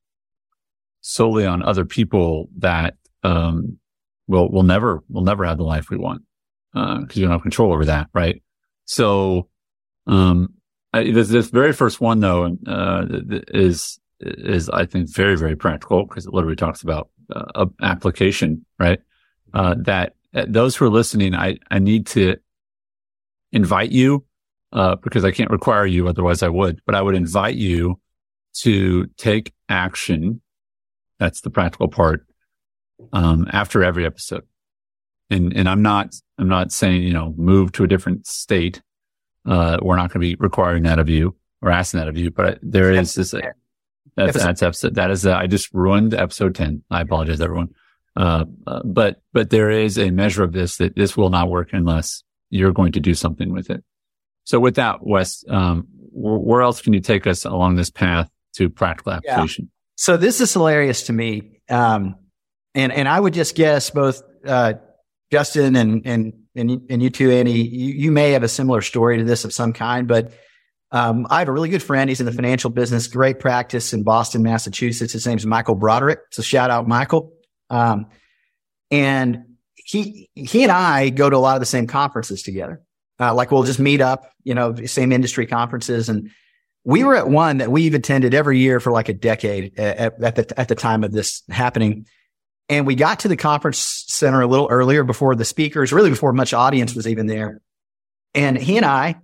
solely 1.01 1.47
on 1.47 1.63
other 1.63 1.85
people, 1.85 2.49
that 2.59 2.97
um, 3.23 3.79
we'll 4.27 4.51
we'll 4.51 4.65
never 4.65 5.05
we'll 5.09 5.25
never 5.25 5.45
have 5.45 5.59
the 5.59 5.65
life 5.65 5.91
we 5.91 5.97
want 5.97 6.23
because 6.73 6.99
uh, 7.01 7.15
you 7.15 7.23
don't 7.23 7.33
have 7.33 7.43
control 7.43 7.73
over 7.73 7.85
that, 7.85 8.09
right? 8.13 8.43
So 8.85 9.49
um, 10.09 10.55
this, 10.93 11.29
this 11.29 11.51
very 11.51 11.73
first 11.73 12.01
one 12.01 12.21
though 12.21 12.57
uh, 12.67 13.07
is 13.49 13.99
is 14.21 14.69
I 14.69 14.87
think 14.87 15.15
very 15.15 15.37
very 15.37 15.57
practical 15.57 16.05
because 16.05 16.27
it 16.27 16.33
literally 16.35 16.57
talks 16.57 16.83
about 16.83 17.11
uh, 17.35 17.67
application, 17.83 18.65
right? 18.79 19.01
Uh, 19.53 19.75
that 19.79 20.15
uh, 20.35 20.47
those 20.49 20.77
who 20.77 20.87
are 20.87 20.91
listening, 20.91 21.35
I 21.35 21.59
I 21.71 21.79
need 21.79 22.07
to 22.09 22.37
invite 23.53 23.91
you 23.91 24.25
uh, 24.73 24.97
because 24.97 25.25
I 25.25 25.31
can't 25.31 25.51
require 25.51 25.87
you, 25.87 26.09
otherwise 26.09 26.43
I 26.43 26.49
would, 26.49 26.81
but 26.87 26.95
I 26.95 27.03
would 27.03 27.15
invite 27.15 27.57
you 27.57 28.01
to 28.61 29.07
take 29.17 29.53
action. 29.69 30.41
That's 31.19 31.41
the 31.41 31.51
practical 31.51 31.89
part. 31.89 32.27
Um, 33.13 33.47
after 33.53 33.85
every 33.85 34.05
episode, 34.05 34.45
and 35.31 35.57
and 35.57 35.69
I'm 35.69 35.83
not 35.83 36.15
I'm 36.37 36.49
not 36.49 36.73
saying 36.73 37.03
you 37.03 37.13
know 37.13 37.33
move 37.37 37.73
to 37.73 37.85
a 37.85 37.89
different 37.89 38.27
state 38.27 38.83
uh, 39.49 39.79
we're 39.83 39.97
not 39.97 40.13
going 40.13 40.21
to 40.21 40.37
be 40.37 40.37
requiring 40.39 40.83
that 40.85 40.99
of 40.99 41.09
you 41.09 41.35
or 41.63 41.71
asking 41.71 41.99
that 41.99 42.09
of 42.09 42.17
you, 42.17 42.31
but 42.31 42.59
there 42.63 42.93
is 42.93 43.15
this. 43.15 43.35
Uh, 43.35 43.41
that's, 44.15 44.37
that's 44.37 44.63
episode. 44.63 44.95
That 44.97 45.11
is, 45.11 45.25
uh, 45.27 45.37
I 45.37 45.47
just 45.47 45.73
ruined 45.73 46.13
episode 46.13 46.55
10. 46.55 46.83
I 46.91 47.03
apologize, 47.03 47.41
everyone. 47.41 47.69
Uh, 48.17 48.45
uh, 48.67 48.81
but, 48.85 49.23
but 49.33 49.51
there 49.51 49.71
is 49.71 49.97
a 49.97 50.11
measure 50.11 50.43
of 50.43 50.53
this 50.53 50.77
that 50.79 50.97
this 50.97 51.17
will 51.17 51.31
not 51.31 51.49
work 51.49 51.71
unless 51.73 52.25
you're 52.51 52.73
going 52.73 52.93
to 52.93 53.01
do 53.01 53.15
something 53.15 53.53
with 53.53 53.71
it. 53.71 53.85
So 54.45 54.59
with 54.59 54.75
that, 54.75 55.07
Wes, 55.07 55.45
um, 55.49 55.87
wh- 56.11 56.45
where 56.45 56.63
else 56.63 56.83
can 56.83 56.93
you 56.93 57.01
take 57.01 57.27
us 57.27 57.45
along 57.45 57.77
this 57.77 57.91
path 57.91 58.29
to 58.57 58.69
practical 58.69 59.13
application? 59.13 59.67
Yeah. 59.67 59.93
So 59.95 60.17
this 60.17 60.41
is 60.41 60.53
hilarious 60.53 61.05
to 61.05 61.13
me. 61.13 61.61
Um, 61.69 62.17
and, 62.75 62.93
and 62.93 63.09
I 63.09 63.21
would 63.21 63.35
just 63.35 63.55
guess 63.55 63.91
both, 63.91 64.23
uh, 64.45 64.75
Justin 65.31 65.77
and, 65.77 66.03
and 66.07 66.33
and 66.59 66.71
you, 66.71 66.83
and 66.91 67.03
you 67.03 67.11
too, 67.11 67.31
Andy, 67.31 67.53
you, 67.53 67.95
you 67.95 68.11
may 68.11 68.33
have 68.33 68.43
a 68.43 68.49
similar 68.49 68.83
story 68.83 69.19
to 69.19 69.25
this 69.25 69.45
of 69.45 69.53
some 69.53 69.73
kind, 69.73 70.09
but 70.09 70.33
um, 70.91 71.27
I 71.31 71.41
have 71.41 71.49
a 71.49 71.53
really 71.53 71.69
good 71.69 71.83
friend. 71.83 72.09
He's 72.09 72.21
in 72.21 72.27
the 72.27 72.33
financial 72.33 72.71
business, 72.71 73.07
great 73.07 73.39
practice 73.39 73.93
in 73.93 74.03
Boston, 74.03 74.43
Massachusetts. 74.43 75.13
His 75.13 75.27
name's 75.27 75.45
Michael 75.45 75.75
Broderick. 75.75 76.21
So 76.31 76.43
shout 76.43 76.71
out, 76.71 76.89
Michael. 76.89 77.33
Um, 77.71 78.07
and 78.91 79.45
he, 79.77 80.29
he 80.35 80.63
and 80.63 80.73
I 80.73 81.11
go 81.11 81.29
to 81.29 81.37
a 81.37 81.39
lot 81.39 81.57
of 81.57 81.61
the 81.61 81.67
same 81.67 81.87
conferences 81.87 82.43
together. 82.43 82.83
Uh, 83.21 83.35
like 83.35 83.51
we'll 83.51 83.65
just 83.65 83.81
meet 83.81 84.01
up, 84.01 84.31
you 84.45 84.55
know, 84.55 84.75
same 84.87 85.13
industry 85.13 85.47
conferences. 85.47 86.09
And 86.09 86.31
we 86.85 87.05
were 87.05 87.17
at 87.17 87.29
one 87.29 87.59
that 87.59 87.71
we've 87.71 87.95
attended 87.95 88.33
every 88.33 88.59
year 88.59 88.81
for 88.81 88.93
like 88.93 89.09
a 89.09 89.13
decade 89.13 89.79
at, 89.79 90.23
at 90.23 90.35
the, 90.37 90.61
at 90.61 90.69
the 90.69 90.75
time 90.75 91.05
of 91.05 91.13
this 91.13 91.43
happening. 91.51 92.07
And 92.69 92.87
we 92.87 92.95
got 92.95 93.21
to 93.21 93.29
the 93.29 93.37
conference 93.37 94.05
center 94.09 94.43
a 94.43 94.47
little 94.47 94.69
earlier 94.71 95.03
before 95.03 95.35
the 95.35 95.45
speakers, 95.45 95.93
really 95.93 96.11
before 96.11 96.33
much 96.33 96.53
audience 96.53 96.95
was 96.95 97.07
even 97.07 97.27
there. 97.27 97.63
And 98.35 98.59
he 98.59 98.77
and 98.77 98.85
I, 98.85 99.17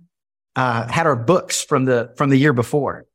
uh, 0.55 0.87
had 0.87 1.05
our 1.05 1.15
books 1.15 1.63
from 1.63 1.85
the, 1.85 2.13
from 2.17 2.29
the 2.29 2.37
year 2.37 2.53
before. 2.53 3.05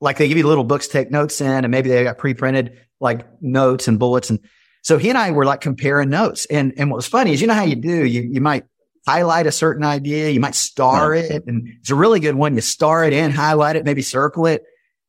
Like 0.00 0.16
they 0.16 0.28
give 0.28 0.38
you 0.38 0.46
little 0.46 0.64
books 0.64 0.86
to 0.86 0.92
take 0.92 1.10
notes 1.10 1.40
in 1.40 1.64
and 1.64 1.70
maybe 1.70 1.90
they 1.90 2.04
got 2.04 2.18
pre-printed 2.18 2.78
like 3.00 3.26
notes 3.42 3.88
and 3.88 3.98
bullets. 3.98 4.30
And 4.30 4.40
so 4.82 4.96
he 4.96 5.08
and 5.08 5.18
I 5.18 5.30
were 5.32 5.44
like 5.44 5.60
comparing 5.60 6.08
notes. 6.08 6.46
And, 6.46 6.72
and 6.76 6.90
what 6.90 6.96
was 6.96 7.06
funny 7.06 7.32
is, 7.32 7.40
you 7.40 7.46
know 7.46 7.54
how 7.54 7.64
you 7.64 7.76
do, 7.76 8.04
you, 8.04 8.22
you 8.22 8.40
might 8.40 8.64
highlight 9.06 9.46
a 9.46 9.52
certain 9.52 9.84
idea. 9.84 10.30
You 10.30 10.40
might 10.40 10.54
star 10.54 11.14
it. 11.14 11.44
And 11.46 11.68
it's 11.80 11.90
a 11.90 11.94
really 11.94 12.20
good 12.20 12.34
one. 12.34 12.54
You 12.54 12.62
star 12.62 13.04
it 13.04 13.12
and 13.12 13.32
highlight 13.32 13.76
it, 13.76 13.84
maybe 13.84 14.02
circle 14.02 14.46
it. 14.46 14.62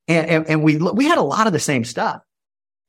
And, 0.07 0.27
and, 0.27 0.49
and 0.49 0.63
we, 0.63 0.77
we 0.77 1.05
had 1.05 1.17
a 1.17 1.23
lot 1.23 1.47
of 1.47 1.53
the 1.53 1.59
same 1.59 1.85
stuff 1.85 2.21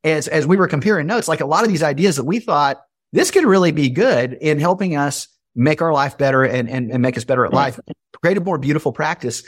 as, 0.07 0.29
as 0.29 0.47
we 0.47 0.57
were 0.57 0.69
comparing 0.69 1.07
notes, 1.07 1.29
like 1.29 1.41
a 1.41 1.47
lot 1.47 1.65
of 1.65 1.69
these 1.69 1.83
ideas 1.83 2.17
that 2.17 2.25
we 2.25 2.39
thought 2.39 2.81
this 3.13 3.31
could 3.31 3.45
really 3.45 3.73
be 3.73 3.91
good 3.91 4.35
in 4.35 4.59
helping 4.59 4.97
us 4.97 5.29
make 5.55 5.83
our 5.83 5.93
life 5.93 6.17
better 6.17 6.45
and, 6.45 6.69
and, 6.69 6.91
and 6.93 7.03
make 7.03 7.17
us 7.17 7.25
better 7.25 7.45
at 7.45 7.53
life, 7.53 7.81
create 8.23 8.37
a 8.37 8.41
more 8.41 8.59
beautiful 8.59 8.93
practice. 8.93 9.43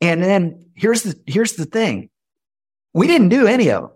And 0.00 0.22
then 0.22 0.66
here's 0.74 1.02
the, 1.02 1.20
here's 1.26 1.54
the 1.54 1.66
thing. 1.66 2.10
We 2.94 3.06
didn't 3.06 3.28
do 3.28 3.46
any 3.46 3.70
of 3.70 3.82
them. 3.82 3.90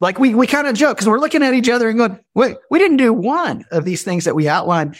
Like 0.00 0.18
we, 0.18 0.34
we 0.34 0.46
kind 0.46 0.66
of 0.66 0.74
joke 0.74 0.96
because 0.96 1.08
we're 1.08 1.18
looking 1.18 1.42
at 1.42 1.52
each 1.52 1.68
other 1.68 1.88
and 1.88 1.98
going, 1.98 2.18
wait, 2.34 2.56
we 2.70 2.78
didn't 2.78 2.96
do 2.96 3.12
one 3.12 3.66
of 3.70 3.84
these 3.84 4.02
things 4.02 4.24
that 4.24 4.34
we 4.34 4.48
outlined. 4.48 4.96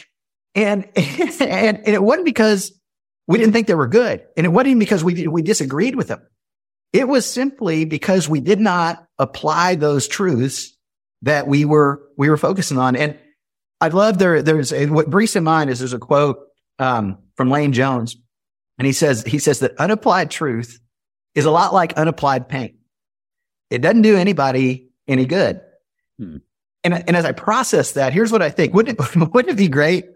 And, 0.55 0.87
and, 0.97 1.79
and 1.79 1.88
it 1.88 2.02
wasn't 2.02 2.26
because 2.26 2.79
we 3.26 3.38
didn't 3.38 3.52
think 3.52 3.67
they 3.67 3.75
were 3.75 3.88
good. 3.88 4.26
And 4.37 4.45
it 4.45 4.50
wasn't 4.50 4.69
even 4.69 4.79
because 4.81 5.02
we, 5.02 5.26
we 5.26 5.43
disagreed 5.43 5.97
with 5.97 6.09
them. 6.09 6.21
It 6.93 7.07
was 7.07 7.31
simply 7.31 7.85
because 7.85 8.29
we 8.29 8.41
did 8.41 8.61
not 8.61 9.07
apply 9.19 9.77
those 9.77 10.09
truths 10.09 10.77
that 11.23 11.47
we 11.47 11.65
were, 11.65 12.03
we 12.17 12.29
were 12.29 12.37
focusing 12.37 12.79
on. 12.79 12.97
And 12.97 13.19
I 13.81 13.89
love 13.89 14.19
there, 14.19 14.43
there's 14.43 14.73
a, 14.73 14.87
what 14.87 15.09
brings 15.09 15.37
in 15.37 15.45
mind 15.45 15.71
is 15.71 15.79
there's 15.79 15.93
a 15.93 15.99
quote, 15.99 16.39
um, 16.79 17.19
from 17.37 17.51
Lane 17.51 17.73
Jones. 17.73 18.17
And 18.79 18.87
he 18.87 18.93
says, 18.93 19.23
he 19.25 19.39
says 19.39 19.61
that 19.61 19.77
unapplied 19.77 20.31
truth 20.31 20.81
is 21.35 21.45
a 21.45 21.51
lot 21.51 21.73
like 21.73 21.95
unapplied 21.95 22.49
paint. 22.49 22.75
It 23.71 23.83
doesn't 23.83 24.03
do 24.03 24.17
anybody 24.17 24.89
any 25.07 25.27
good. 25.27 25.61
Hmm. 26.19 26.39
And, 26.83 26.95
and 26.95 27.17
as 27.17 27.25
I 27.25 27.33
process 27.33 27.93
that, 27.93 28.13
here's 28.13 28.33
what 28.33 28.43
I 28.43 28.51
think. 28.51 28.75
Wouldn't 28.75 28.99
it, 28.99 29.17
wouldn't 29.35 29.53
it 29.53 29.57
be 29.57 29.69
great 29.69 30.07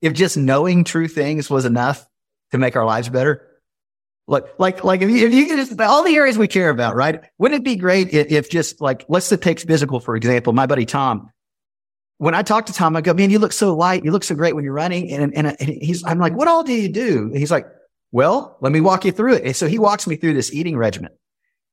if 0.00 0.12
just 0.12 0.36
knowing 0.36 0.84
true 0.84 1.08
things 1.08 1.48
was 1.48 1.64
enough 1.64 2.06
to 2.50 2.58
make 2.58 2.76
our 2.76 2.84
lives 2.84 3.08
better? 3.08 3.48
Like, 4.28 4.44
like, 4.58 4.84
like 4.84 5.02
if 5.02 5.10
you, 5.10 5.26
if 5.26 5.34
you 5.34 5.46
could 5.46 5.56
just, 5.56 5.80
all 5.80 6.04
the 6.04 6.14
areas 6.14 6.38
we 6.38 6.48
care 6.48 6.70
about, 6.70 6.94
right? 6.94 7.22
Wouldn't 7.38 7.60
it 7.60 7.64
be 7.64 7.76
great 7.76 8.14
if, 8.14 8.30
if 8.30 8.50
just 8.50 8.80
like, 8.80 9.04
let's 9.08 9.28
take 9.28 9.60
physical, 9.60 10.00
for 10.00 10.14
example, 10.16 10.52
my 10.52 10.66
buddy 10.66 10.86
Tom, 10.86 11.30
when 12.18 12.34
I 12.34 12.42
talk 12.42 12.66
to 12.66 12.72
Tom, 12.72 12.94
I 12.94 13.00
go, 13.00 13.14
man, 13.14 13.30
you 13.30 13.40
look 13.40 13.52
so 13.52 13.74
light. 13.74 14.04
You 14.04 14.12
look 14.12 14.22
so 14.22 14.36
great 14.36 14.54
when 14.54 14.64
you're 14.64 14.72
running. 14.72 15.10
And, 15.10 15.34
and, 15.34 15.60
and 15.60 15.68
he's, 15.68 16.04
I'm 16.04 16.18
like, 16.18 16.34
what 16.34 16.46
all 16.46 16.62
do 16.62 16.72
you 16.72 16.88
do? 16.88 17.24
And 17.24 17.36
he's 17.36 17.50
like, 17.50 17.66
well, 18.12 18.58
let 18.60 18.70
me 18.70 18.80
walk 18.80 19.04
you 19.04 19.10
through 19.10 19.34
it. 19.34 19.44
And 19.44 19.56
so 19.56 19.66
he 19.66 19.80
walks 19.80 20.06
me 20.06 20.14
through 20.14 20.34
this 20.34 20.52
eating 20.52 20.76
regimen 20.76 21.10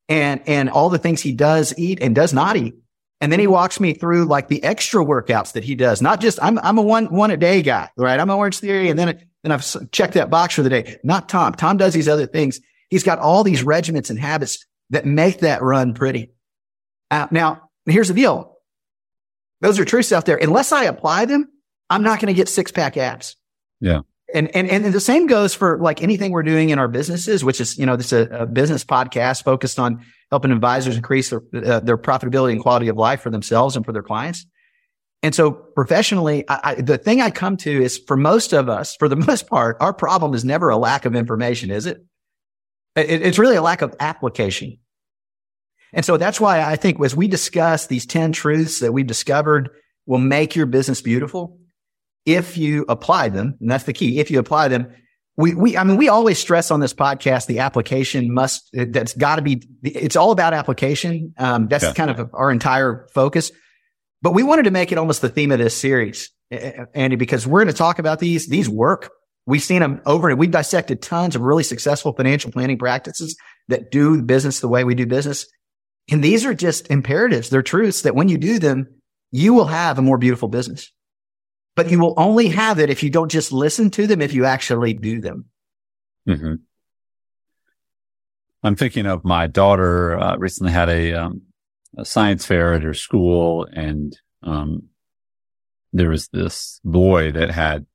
and, 0.07 0.41
and 0.47 0.69
all 0.69 0.89
the 0.89 0.97
things 0.97 1.21
he 1.21 1.33
does 1.33 1.73
eat 1.77 1.99
and 2.01 2.15
does 2.15 2.33
not 2.33 2.57
eat. 2.57 2.73
And 3.21 3.31
then 3.31 3.39
he 3.39 3.47
walks 3.47 3.79
me 3.79 3.93
through 3.93 4.25
like 4.25 4.47
the 4.47 4.63
extra 4.63 5.05
workouts 5.05 5.53
that 5.53 5.63
he 5.63 5.75
does. 5.75 6.01
Not 6.01 6.19
just, 6.19 6.39
I'm, 6.41 6.57
I'm 6.59 6.77
a 6.77 6.81
one, 6.81 7.13
one 7.13 7.29
a 7.29 7.37
day 7.37 7.61
guy, 7.61 7.89
right? 7.95 8.19
I'm 8.19 8.29
a 8.29 8.35
Orange 8.35 8.59
Theory. 8.59 8.89
And 8.89 8.97
then, 8.97 9.28
then 9.43 9.51
I've 9.51 9.91
checked 9.91 10.13
that 10.15 10.29
box 10.29 10.55
for 10.55 10.63
the 10.63 10.69
day. 10.69 10.97
Not 11.03 11.29
Tom. 11.29 11.53
Tom 11.53 11.77
does 11.77 11.93
these 11.93 12.09
other 12.09 12.25
things. 12.25 12.59
He's 12.89 13.03
got 13.03 13.19
all 13.19 13.43
these 13.43 13.63
regiments 13.63 14.09
and 14.09 14.19
habits 14.19 14.65
that 14.89 15.05
make 15.05 15.39
that 15.39 15.61
run 15.61 15.93
pretty. 15.93 16.31
Uh, 17.11 17.27
now, 17.31 17.69
here's 17.85 18.07
the 18.07 18.13
deal. 18.13 18.57
Those 19.61 19.79
are 19.79 19.85
truths 19.85 20.11
out 20.11 20.25
there. 20.25 20.37
Unless 20.37 20.71
I 20.71 20.85
apply 20.85 21.25
them, 21.25 21.47
I'm 21.89 22.03
not 22.03 22.19
going 22.19 22.27
to 22.27 22.33
get 22.33 22.49
six 22.49 22.71
pack 22.71 22.97
abs. 22.97 23.35
Yeah. 23.79 24.01
And, 24.33 24.55
and, 24.55 24.69
and 24.69 24.85
the 24.85 24.99
same 24.99 25.25
goes 25.25 25.55
for 25.55 25.79
like 25.79 26.03
anything 26.03 26.31
we're 26.31 26.43
doing 26.43 26.69
in 26.69 26.77
our 26.77 26.87
businesses, 26.87 27.43
which 27.43 27.59
is, 27.59 27.77
you 27.77 27.85
know, 27.85 27.95
this 27.95 28.13
is 28.13 28.27
a, 28.27 28.41
a 28.41 28.45
business 28.45 28.85
podcast 28.85 29.43
focused 29.43 29.79
on 29.79 30.05
helping 30.29 30.51
advisors 30.51 30.95
increase 30.95 31.31
their, 31.31 31.41
uh, 31.53 31.79
their 31.79 31.97
profitability 31.97 32.51
and 32.51 32.61
quality 32.61 32.89
of 32.89 32.95
life 32.95 33.21
for 33.21 33.31
themselves 33.31 33.75
and 33.75 33.85
for 33.85 33.91
their 33.91 34.03
clients. 34.03 34.45
And 35.21 35.35
so 35.35 35.51
professionally, 35.51 36.45
I, 36.47 36.59
I, 36.63 36.75
the 36.75 36.97
thing 36.97 37.21
I 37.21 37.29
come 37.29 37.57
to 37.57 37.71
is 37.71 37.97
for 37.97 38.15
most 38.15 38.53
of 38.53 38.69
us, 38.69 38.95
for 38.95 39.07
the 39.07 39.15
most 39.27 39.47
part, 39.47 39.77
our 39.79 39.93
problem 39.93 40.33
is 40.33 40.45
never 40.45 40.69
a 40.69 40.77
lack 40.77 41.05
of 41.05 41.15
information, 41.15 41.71
is 41.71 41.85
it? 41.85 42.03
it 42.95 43.21
it's 43.21 43.39
really 43.39 43.57
a 43.57 43.61
lack 43.61 43.81
of 43.81 43.95
application. 43.99 44.77
And 45.91 46.05
so 46.05 46.17
that's 46.17 46.39
why 46.39 46.61
I 46.61 46.75
think 46.75 47.03
as 47.03 47.15
we 47.15 47.27
discuss 47.27 47.87
these 47.87 48.05
10 48.05 48.31
truths 48.31 48.79
that 48.79 48.93
we've 48.93 49.07
discovered 49.07 49.71
will 50.05 50.19
make 50.19 50.55
your 50.55 50.67
business 50.67 51.01
beautiful, 51.01 51.57
if 52.25 52.57
you 52.57 52.85
apply 52.87 53.29
them, 53.29 53.57
and 53.59 53.71
that's 53.71 53.85
the 53.85 53.93
key, 53.93 54.19
if 54.19 54.29
you 54.29 54.39
apply 54.39 54.67
them, 54.67 54.93
we, 55.35 55.55
we, 55.55 55.77
I 55.77 55.83
mean, 55.85 55.97
we 55.97 56.09
always 56.09 56.37
stress 56.37 56.69
on 56.69 56.81
this 56.81 56.93
podcast, 56.93 57.47
the 57.47 57.59
application 57.59 58.33
must, 58.33 58.69
that's 58.73 59.13
got 59.13 59.37
to 59.37 59.41
be, 59.41 59.63
it's 59.83 60.17
all 60.17 60.31
about 60.31 60.53
application. 60.53 61.33
Um, 61.37 61.67
that's 61.69 61.85
yeah. 61.85 61.93
kind 61.93 62.11
of 62.11 62.29
our 62.33 62.51
entire 62.51 63.07
focus. 63.13 63.51
But 64.21 64.33
we 64.33 64.43
wanted 64.43 64.63
to 64.63 64.71
make 64.71 64.91
it 64.91 64.97
almost 64.97 65.21
the 65.21 65.29
theme 65.29 65.51
of 65.51 65.59
this 65.59 65.77
series, 65.77 66.29
Andy, 66.51 67.15
because 67.15 67.47
we're 67.47 67.63
going 67.63 67.73
to 67.73 67.77
talk 67.77 67.99
about 67.99 68.19
these, 68.19 68.47
these 68.47 68.69
work. 68.69 69.09
We've 69.45 69.63
seen 69.63 69.79
them 69.79 70.01
over 70.05 70.29
and 70.29 70.37
we've 70.37 70.51
dissected 70.51 71.01
tons 71.01 71.35
of 71.35 71.41
really 71.41 71.63
successful 71.63 72.13
financial 72.13 72.51
planning 72.51 72.77
practices 72.77 73.37
that 73.69 73.91
do 73.91 74.21
business 74.21 74.59
the 74.59 74.67
way 74.67 74.83
we 74.83 74.93
do 74.93 75.05
business. 75.05 75.47
And 76.11 76.23
these 76.23 76.45
are 76.45 76.53
just 76.53 76.89
imperatives. 76.91 77.49
They're 77.49 77.61
truths 77.61 78.01
that 78.01 78.15
when 78.15 78.29
you 78.29 78.37
do 78.37 78.59
them, 78.59 78.87
you 79.31 79.53
will 79.53 79.65
have 79.65 79.97
a 79.97 80.01
more 80.01 80.17
beautiful 80.17 80.49
business. 80.49 80.91
But 81.75 81.89
you 81.89 81.99
will 81.99 82.13
only 82.17 82.49
have 82.49 82.79
it 82.79 82.89
if 82.89 83.03
you 83.03 83.09
don't 83.09 83.31
just 83.31 83.53
listen 83.53 83.89
to 83.91 84.05
them, 84.05 84.21
if 84.21 84.33
you 84.33 84.45
actually 84.45 84.93
do 84.93 85.21
them. 85.21 85.45
Mm-hmm. 86.27 86.55
I'm 88.63 88.75
thinking 88.75 89.05
of 89.05 89.23
my 89.23 89.47
daughter 89.47 90.19
uh, 90.19 90.35
recently 90.37 90.73
had 90.73 90.89
a, 90.89 91.13
um, 91.13 91.43
a, 91.97 92.05
science 92.05 92.45
fair 92.45 92.73
at 92.73 92.83
her 92.83 92.93
school, 92.93 93.67
and 93.71 94.17
um, 94.43 94.83
there 95.93 96.09
was 96.09 96.27
this 96.29 96.79
boy 96.83 97.31
that 97.31 97.51
had 97.51 97.85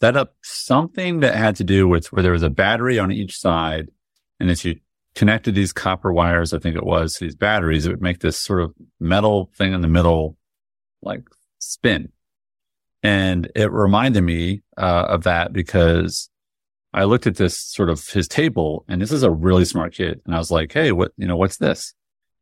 set 0.00 0.16
up 0.16 0.34
something 0.42 1.20
that 1.20 1.34
had 1.34 1.56
to 1.56 1.64
do 1.64 1.88
with 1.88 2.12
where 2.12 2.22
there 2.22 2.32
was 2.32 2.42
a 2.42 2.50
battery 2.50 2.98
on 2.98 3.12
each 3.12 3.38
side, 3.38 3.88
and 4.38 4.50
if 4.50 4.64
you 4.64 4.76
connected 5.14 5.54
these 5.54 5.72
copper 5.72 6.12
wires, 6.12 6.54
I 6.54 6.60
think 6.60 6.76
it 6.76 6.86
was, 6.86 7.16
these 7.16 7.34
batteries, 7.34 7.86
it 7.86 7.90
would 7.90 8.02
make 8.02 8.20
this 8.20 8.38
sort 8.38 8.60
of 8.60 8.72
metal 9.00 9.50
thing 9.56 9.72
in 9.72 9.80
the 9.80 9.88
middle, 9.88 10.36
like 11.02 11.24
spin. 11.58 12.12
And 13.02 13.50
it 13.54 13.72
reminded 13.72 14.22
me 14.22 14.62
uh, 14.76 15.06
of 15.08 15.24
that 15.24 15.52
because 15.52 16.30
I 16.92 17.04
looked 17.04 17.26
at 17.26 17.36
this 17.36 17.58
sort 17.58 17.90
of 17.90 18.06
his 18.08 18.28
table 18.28 18.84
and 18.88 19.00
this 19.00 19.12
is 19.12 19.22
a 19.22 19.30
really 19.30 19.64
smart 19.64 19.94
kid. 19.94 20.20
And 20.24 20.34
I 20.34 20.38
was 20.38 20.50
like, 20.50 20.72
Hey, 20.72 20.92
what, 20.92 21.12
you 21.16 21.26
know, 21.26 21.36
what's 21.36 21.58
this? 21.58 21.94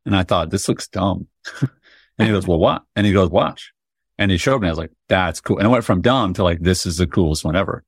And 0.07 0.15
I 0.15 0.23
thought 0.23 0.49
this 0.49 0.69
looks 0.69 0.87
dumb. 0.87 1.27
and 1.61 2.27
he 2.27 2.29
goes, 2.29 2.47
well, 2.47 2.59
what? 2.59 2.83
And 2.95 3.05
he 3.05 3.11
goes, 3.11 3.29
watch. 3.29 3.73
And 4.17 4.31
he 4.31 4.37
showed 4.37 4.61
me. 4.61 4.69
I 4.69 4.71
was 4.71 4.77
like, 4.77 4.93
that's 5.09 5.41
cool. 5.41 5.57
And 5.57 5.67
I 5.67 5.69
went 5.69 5.83
from 5.83 6.01
dumb 6.01 6.33
to 6.35 6.43
like, 6.43 6.61
this 6.61 6.85
is 6.85 6.95
the 6.97 7.05
coolest 7.05 7.43
one 7.43 7.57
ever. 7.57 7.83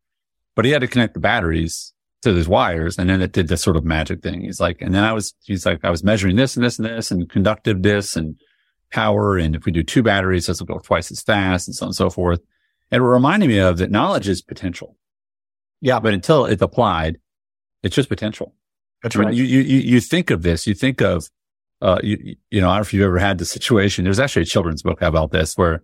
But 0.53 0.65
he 0.65 0.71
had 0.71 0.81
to 0.81 0.87
connect 0.87 1.13
the 1.13 1.21
batteries 1.21 1.93
to 2.23 2.33
these 2.33 2.49
wires. 2.49 2.99
And 2.99 3.09
then 3.09 3.21
it 3.21 3.31
did 3.31 3.47
this 3.47 3.61
sort 3.61 3.77
of 3.77 3.85
magic 3.85 4.21
thing. 4.21 4.41
He's 4.41 4.59
like, 4.59 4.81
and 4.81 4.93
then 4.93 5.05
I 5.05 5.13
was, 5.13 5.33
he's 5.43 5.65
like, 5.65 5.79
I 5.85 5.89
was 5.89 6.03
measuring 6.03 6.35
this 6.35 6.57
and 6.57 6.65
this 6.65 6.77
and 6.77 6.85
this 6.85 7.09
and 7.09 7.29
conductive 7.29 7.81
this 7.83 8.17
and 8.17 8.35
power. 8.91 9.37
And 9.37 9.55
if 9.55 9.63
we 9.63 9.71
do 9.71 9.81
two 9.81 10.03
batteries, 10.03 10.47
this 10.47 10.59
will 10.59 10.67
go 10.67 10.79
twice 10.79 11.09
as 11.11 11.21
fast 11.21 11.69
and 11.69 11.75
so 11.75 11.85
on 11.85 11.87
and 11.87 11.95
so 11.95 12.09
forth. 12.09 12.41
And 12.91 13.01
it 13.01 13.05
reminded 13.05 13.47
me 13.47 13.59
of 13.59 13.77
that 13.77 13.91
knowledge 13.91 14.27
is 14.27 14.41
potential. 14.41 14.97
Yeah. 15.79 16.01
But 16.01 16.13
until 16.13 16.45
it's 16.47 16.61
applied, 16.61 17.17
it's 17.81 17.95
just 17.95 18.09
potential. 18.09 18.55
That's 19.03 19.15
right. 19.15 19.33
You, 19.33 19.45
you, 19.45 19.61
you 19.61 20.01
think 20.01 20.29
of 20.29 20.41
this, 20.41 20.67
you 20.67 20.73
think 20.73 21.01
of, 21.01 21.29
uh, 21.81 21.99
you, 22.03 22.35
you 22.49 22.61
know, 22.61 22.69
I 22.69 22.73
don't 22.73 22.77
know 22.77 22.81
if 22.81 22.93
you've 22.93 23.05
ever 23.05 23.19
had 23.19 23.37
the 23.37 23.45
situation. 23.45 24.03
There's 24.03 24.19
actually 24.19 24.43
a 24.43 24.45
children's 24.45 24.81
book 24.81 25.01
about 25.01 25.31
this 25.31 25.53
where, 25.55 25.83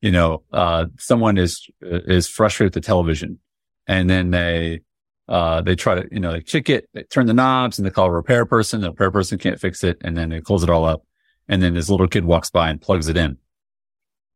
you 0.00 0.10
know, 0.10 0.42
uh, 0.52 0.86
someone 0.98 1.38
is, 1.38 1.68
is 1.82 2.28
frustrated 2.28 2.74
with 2.74 2.82
the 2.82 2.86
television 2.86 3.38
and 3.86 4.08
then 4.08 4.30
they, 4.30 4.80
uh, 5.28 5.62
they 5.62 5.74
try 5.74 5.94
to, 5.94 6.08
you 6.10 6.20
know, 6.20 6.32
they 6.32 6.40
kick 6.40 6.68
it, 6.68 6.88
they 6.94 7.02
turn 7.04 7.26
the 7.26 7.34
knobs 7.34 7.78
and 7.78 7.86
they 7.86 7.90
call 7.90 8.06
a 8.06 8.12
repair 8.12 8.44
person. 8.46 8.80
The 8.80 8.90
repair 8.90 9.10
person 9.10 9.38
can't 9.38 9.60
fix 9.60 9.82
it. 9.84 9.98
And 10.02 10.16
then 10.16 10.30
they 10.30 10.40
close 10.40 10.62
it 10.62 10.70
all 10.70 10.84
up. 10.84 11.02
And 11.48 11.62
then 11.62 11.74
this 11.74 11.90
little 11.90 12.08
kid 12.08 12.24
walks 12.24 12.50
by 12.50 12.70
and 12.70 12.80
plugs 12.80 13.08
it 13.08 13.16
in. 13.16 13.38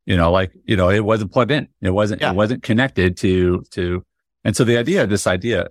You 0.05 0.17
know, 0.17 0.31
like, 0.31 0.53
you 0.65 0.77
know, 0.77 0.89
it 0.89 1.05
wasn't 1.05 1.33
plugged 1.33 1.51
in. 1.51 1.69
It 1.83 1.91
wasn't, 1.91 2.23
yeah. 2.23 2.31
it 2.31 2.37
wasn't 2.37 2.63
connected 2.63 3.17
to, 3.19 3.63
to, 3.73 4.05
and 4.45 4.57
so 4.57 4.65
the 4.65 4.79
idea, 4.79 5.07
this 5.07 5.27
idea 5.27 5.69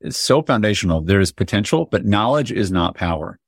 is 0.00 0.16
so 0.16 0.42
foundational. 0.42 1.02
There 1.02 1.20
is 1.20 1.32
potential, 1.32 1.86
but 1.90 2.04
knowledge 2.04 2.52
is 2.52 2.70
not 2.70 2.94
power. 2.94 3.38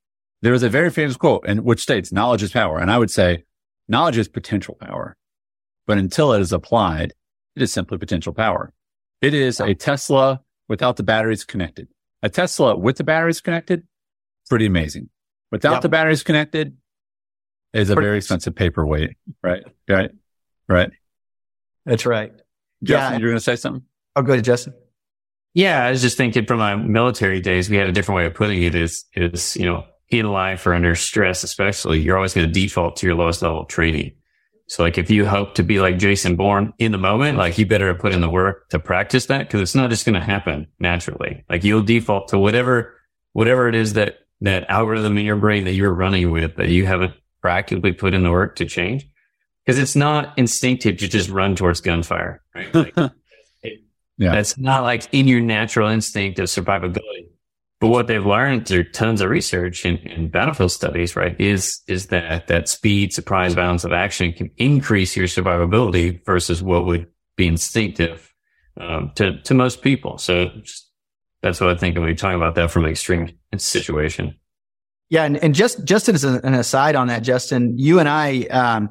There 0.43 0.53
is 0.53 0.61
a 0.61 0.69
very 0.69 0.89
famous 0.89 1.15
quote 1.15 1.45
and 1.47 1.63
which 1.63 1.79
states 1.79 2.11
knowledge 2.11 2.43
is 2.43 2.51
power. 2.51 2.77
And 2.77 2.91
I 2.91 2.97
would 2.97 3.09
say 3.09 3.45
knowledge 3.87 4.17
is 4.17 4.27
potential 4.27 4.75
power, 4.75 5.15
but 5.87 5.97
until 5.97 6.33
it 6.33 6.41
is 6.41 6.51
applied, 6.51 7.13
it 7.55 7.61
is 7.61 7.71
simply 7.71 7.97
potential 7.97 8.33
power. 8.33 8.73
It 9.21 9.33
is 9.33 9.61
a 9.61 9.73
Tesla 9.73 10.41
without 10.67 10.97
the 10.97 11.03
batteries 11.03 11.45
connected. 11.45 11.87
A 12.23 12.29
Tesla 12.29 12.75
with 12.75 12.97
the 12.97 13.05
batteries 13.05 13.39
connected, 13.39 13.87
pretty 14.49 14.65
amazing. 14.65 15.09
Without 15.49 15.75
yep. 15.75 15.81
the 15.81 15.89
batteries 15.89 16.23
connected 16.23 16.75
is 17.73 17.89
a 17.89 17.93
pretty 17.93 18.07
very 18.07 18.17
expensive 18.17 18.53
paperweight. 18.53 19.11
Right. 19.41 19.63
Right. 19.87 20.11
Right. 20.67 20.91
That's 21.85 22.05
right. 22.05 22.33
Justin, 22.83 23.13
yeah. 23.13 23.19
you're 23.19 23.29
going 23.29 23.37
to 23.37 23.43
say 23.43 23.55
something? 23.55 23.83
Oh, 24.17 24.21
go 24.21 24.33
ahead, 24.33 24.43
Justin. 24.43 24.73
Yeah. 25.53 25.85
I 25.85 25.91
was 25.91 26.01
just 26.01 26.17
thinking 26.17 26.45
from 26.45 26.59
my 26.59 26.75
military 26.75 27.39
days, 27.39 27.69
we 27.69 27.77
had 27.77 27.87
a 27.87 27.93
different 27.93 28.17
way 28.17 28.25
of 28.25 28.33
putting 28.33 28.61
it 28.61 28.75
is, 28.75 29.05
is, 29.15 29.55
you 29.55 29.67
know, 29.67 29.85
in 30.19 30.31
life 30.31 30.65
or 30.65 30.73
under 30.73 30.95
stress, 30.95 31.43
especially, 31.43 31.99
you're 31.99 32.15
always 32.15 32.33
going 32.33 32.47
to 32.47 32.53
default 32.53 32.95
to 32.97 33.07
your 33.07 33.15
lowest 33.15 33.41
level 33.41 33.65
training. 33.65 34.13
So 34.67 34.83
like 34.83 34.97
if 34.97 35.09
you 35.11 35.25
hope 35.25 35.55
to 35.55 35.63
be 35.63 35.79
like 35.79 35.97
Jason 35.97 36.35
Bourne 36.35 36.73
in 36.79 36.91
the 36.91 36.97
moment, 36.97 37.37
like 37.37 37.57
you 37.57 37.65
better 37.65 37.93
put 37.93 38.13
in 38.13 38.21
the 38.21 38.29
work 38.29 38.69
to 38.69 38.79
practice 38.79 39.25
that 39.27 39.39
because 39.39 39.61
it's 39.61 39.75
not 39.75 39.89
just 39.89 40.05
going 40.05 40.15
to 40.15 40.25
happen 40.25 40.67
naturally. 40.79 41.43
Like 41.49 41.63
you'll 41.63 41.83
default 41.83 42.29
to 42.29 42.39
whatever, 42.39 42.95
whatever 43.33 43.67
it 43.67 43.75
is 43.75 43.93
that, 43.93 44.19
that 44.41 44.69
algorithm 44.69 45.17
in 45.17 45.25
your 45.25 45.35
brain 45.35 45.65
that 45.65 45.73
you're 45.73 45.93
running 45.93 46.31
with 46.31 46.55
that 46.55 46.69
you 46.69 46.85
haven't 46.85 47.13
practically 47.41 47.91
put 47.91 48.13
in 48.13 48.23
the 48.23 48.31
work 48.31 48.55
to 48.57 48.65
change. 48.65 49.07
Cause 49.65 49.77
it's 49.77 49.95
not 49.95 50.37
instinctive 50.37 50.97
to 50.97 51.07
just 51.07 51.29
run 51.29 51.55
towards 51.55 51.79
gunfire, 51.79 52.41
right? 52.53 52.73
Like, 52.73 52.93
it, 53.61 53.79
yeah. 54.17 54.33
That's 54.33 54.57
not 54.57 54.83
like 54.83 55.07
in 55.11 55.27
your 55.27 55.39
natural 55.39 55.89
instinct 55.89 56.39
of 56.39 56.45
survivability. 56.45 57.29
But 57.81 57.89
what 57.89 58.07
they've 58.07 58.25
learned 58.25 58.65
through 58.65 58.91
tons 58.91 59.19
of 59.19 59.29
research 59.29 59.83
and, 59.83 59.99
and 59.99 60.31
battlefield 60.31 60.71
studies, 60.71 61.17
right, 61.17 61.35
is, 61.37 61.81
is 61.85 62.07
that, 62.07 62.47
that 62.47 62.69
speed, 62.69 63.11
surprise, 63.11 63.55
balance 63.55 63.83
of 63.83 63.91
action 63.91 64.31
can 64.31 64.51
increase 64.55 65.17
your 65.17 65.27
survivability 65.27 66.23
versus 66.25 66.63
what 66.63 66.85
would 66.85 67.07
be 67.35 67.45
instinctive, 67.45 68.33
um, 68.79 69.11
to, 69.15 69.41
to 69.41 69.53
most 69.53 69.81
people. 69.81 70.17
So 70.17 70.45
just, 70.63 70.89
that's 71.41 71.59
what 71.59 71.71
I 71.71 71.75
think 71.75 71.97
when 71.97 72.05
we 72.05 72.15
talking 72.15 72.37
about 72.37 72.55
that 72.55 72.71
from 72.71 72.85
an 72.85 72.91
extreme 72.91 73.37
situation. 73.57 74.39
Yeah. 75.09 75.25
And, 75.25 75.35
and 75.43 75.53
just, 75.53 75.83
just 75.83 76.07
as 76.07 76.23
an 76.23 76.53
aside 76.53 76.95
on 76.95 77.07
that, 77.07 77.21
Justin, 77.21 77.77
you 77.77 77.99
and 77.99 78.07
I, 78.07 78.43
um, 78.43 78.89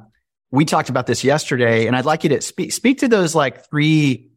we 0.50 0.66
talked 0.66 0.90
about 0.90 1.06
this 1.06 1.24
yesterday 1.24 1.86
and 1.86 1.96
I'd 1.96 2.04
like 2.04 2.24
you 2.24 2.30
to 2.30 2.42
speak, 2.42 2.72
speak 2.72 2.98
to 2.98 3.08
those 3.08 3.34
like 3.34 3.66
three 3.70 4.32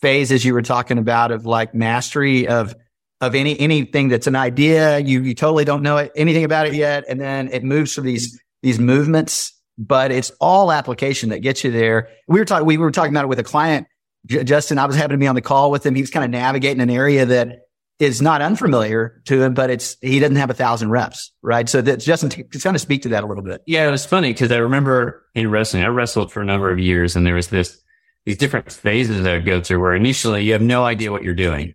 phases 0.00 0.44
you 0.44 0.54
were 0.54 0.62
talking 0.62 0.98
about 0.98 1.32
of 1.32 1.44
like 1.44 1.74
mastery 1.74 2.46
of, 2.46 2.76
of 3.20 3.34
any 3.34 3.58
anything 3.58 4.08
that's 4.08 4.26
an 4.26 4.36
idea. 4.36 4.98
You 4.98 5.22
you 5.22 5.34
totally 5.34 5.64
don't 5.64 5.82
know 5.82 5.96
it, 5.98 6.12
anything 6.16 6.44
about 6.44 6.66
it 6.66 6.74
yet, 6.74 7.04
and 7.08 7.20
then 7.20 7.48
it 7.52 7.64
moves 7.64 7.94
through 7.94 8.04
these 8.04 8.40
these 8.62 8.78
movements. 8.78 9.52
But 9.78 10.10
it's 10.10 10.30
all 10.40 10.72
application 10.72 11.28
that 11.28 11.40
gets 11.40 11.62
you 11.62 11.70
there. 11.70 12.08
We 12.28 12.38
were 12.38 12.46
talking 12.46 12.66
we 12.66 12.78
were 12.78 12.90
talking 12.90 13.12
about 13.12 13.24
it 13.24 13.28
with 13.28 13.38
a 13.38 13.44
client 13.44 13.86
J- 14.26 14.44
Justin, 14.44 14.78
I 14.78 14.86
was 14.86 14.96
happy 14.96 15.14
to 15.14 15.18
be 15.18 15.26
on 15.26 15.34
the 15.34 15.40
call 15.40 15.70
with 15.70 15.86
him. 15.86 15.94
He 15.94 16.02
was 16.02 16.10
kind 16.10 16.24
of 16.24 16.30
navigating 16.30 16.80
an 16.80 16.90
area 16.90 17.24
that 17.24 17.60
is 17.98 18.20
not 18.20 18.42
unfamiliar 18.42 19.22
to 19.24 19.42
him, 19.42 19.54
but 19.54 19.70
it's, 19.70 19.96
he 20.02 20.18
doesn't 20.18 20.36
have 20.36 20.50
a 20.50 20.54
thousand 20.54 20.90
reps, 20.90 21.32
right? 21.42 21.68
So 21.68 21.80
that 21.80 22.00
Justin, 22.00 22.28
t- 22.28 22.42
kind 22.42 22.76
of 22.76 22.82
speak 22.82 23.02
to 23.02 23.08
that 23.10 23.24
a 23.24 23.26
little 23.26 23.42
bit. 23.42 23.62
Yeah, 23.66 23.88
it 23.88 23.90
was 23.90 24.04
funny 24.04 24.32
because 24.32 24.52
I 24.52 24.58
remember 24.58 25.24
in 25.34 25.50
wrestling, 25.50 25.84
I 25.84 25.86
wrestled 25.86 26.30
for 26.30 26.42
a 26.42 26.44
number 26.44 26.70
of 26.70 26.78
years 26.78 27.16
and 27.16 27.26
there 27.26 27.34
was 27.34 27.48
this, 27.48 27.80
these 28.26 28.36
different 28.36 28.70
phases 28.70 29.22
that 29.22 29.34
I 29.34 29.38
go 29.38 29.62
through 29.62 29.80
where 29.80 29.94
initially 29.94 30.44
you 30.44 30.52
have 30.52 30.62
no 30.62 30.84
idea 30.84 31.12
what 31.12 31.22
you're 31.22 31.34
doing. 31.34 31.74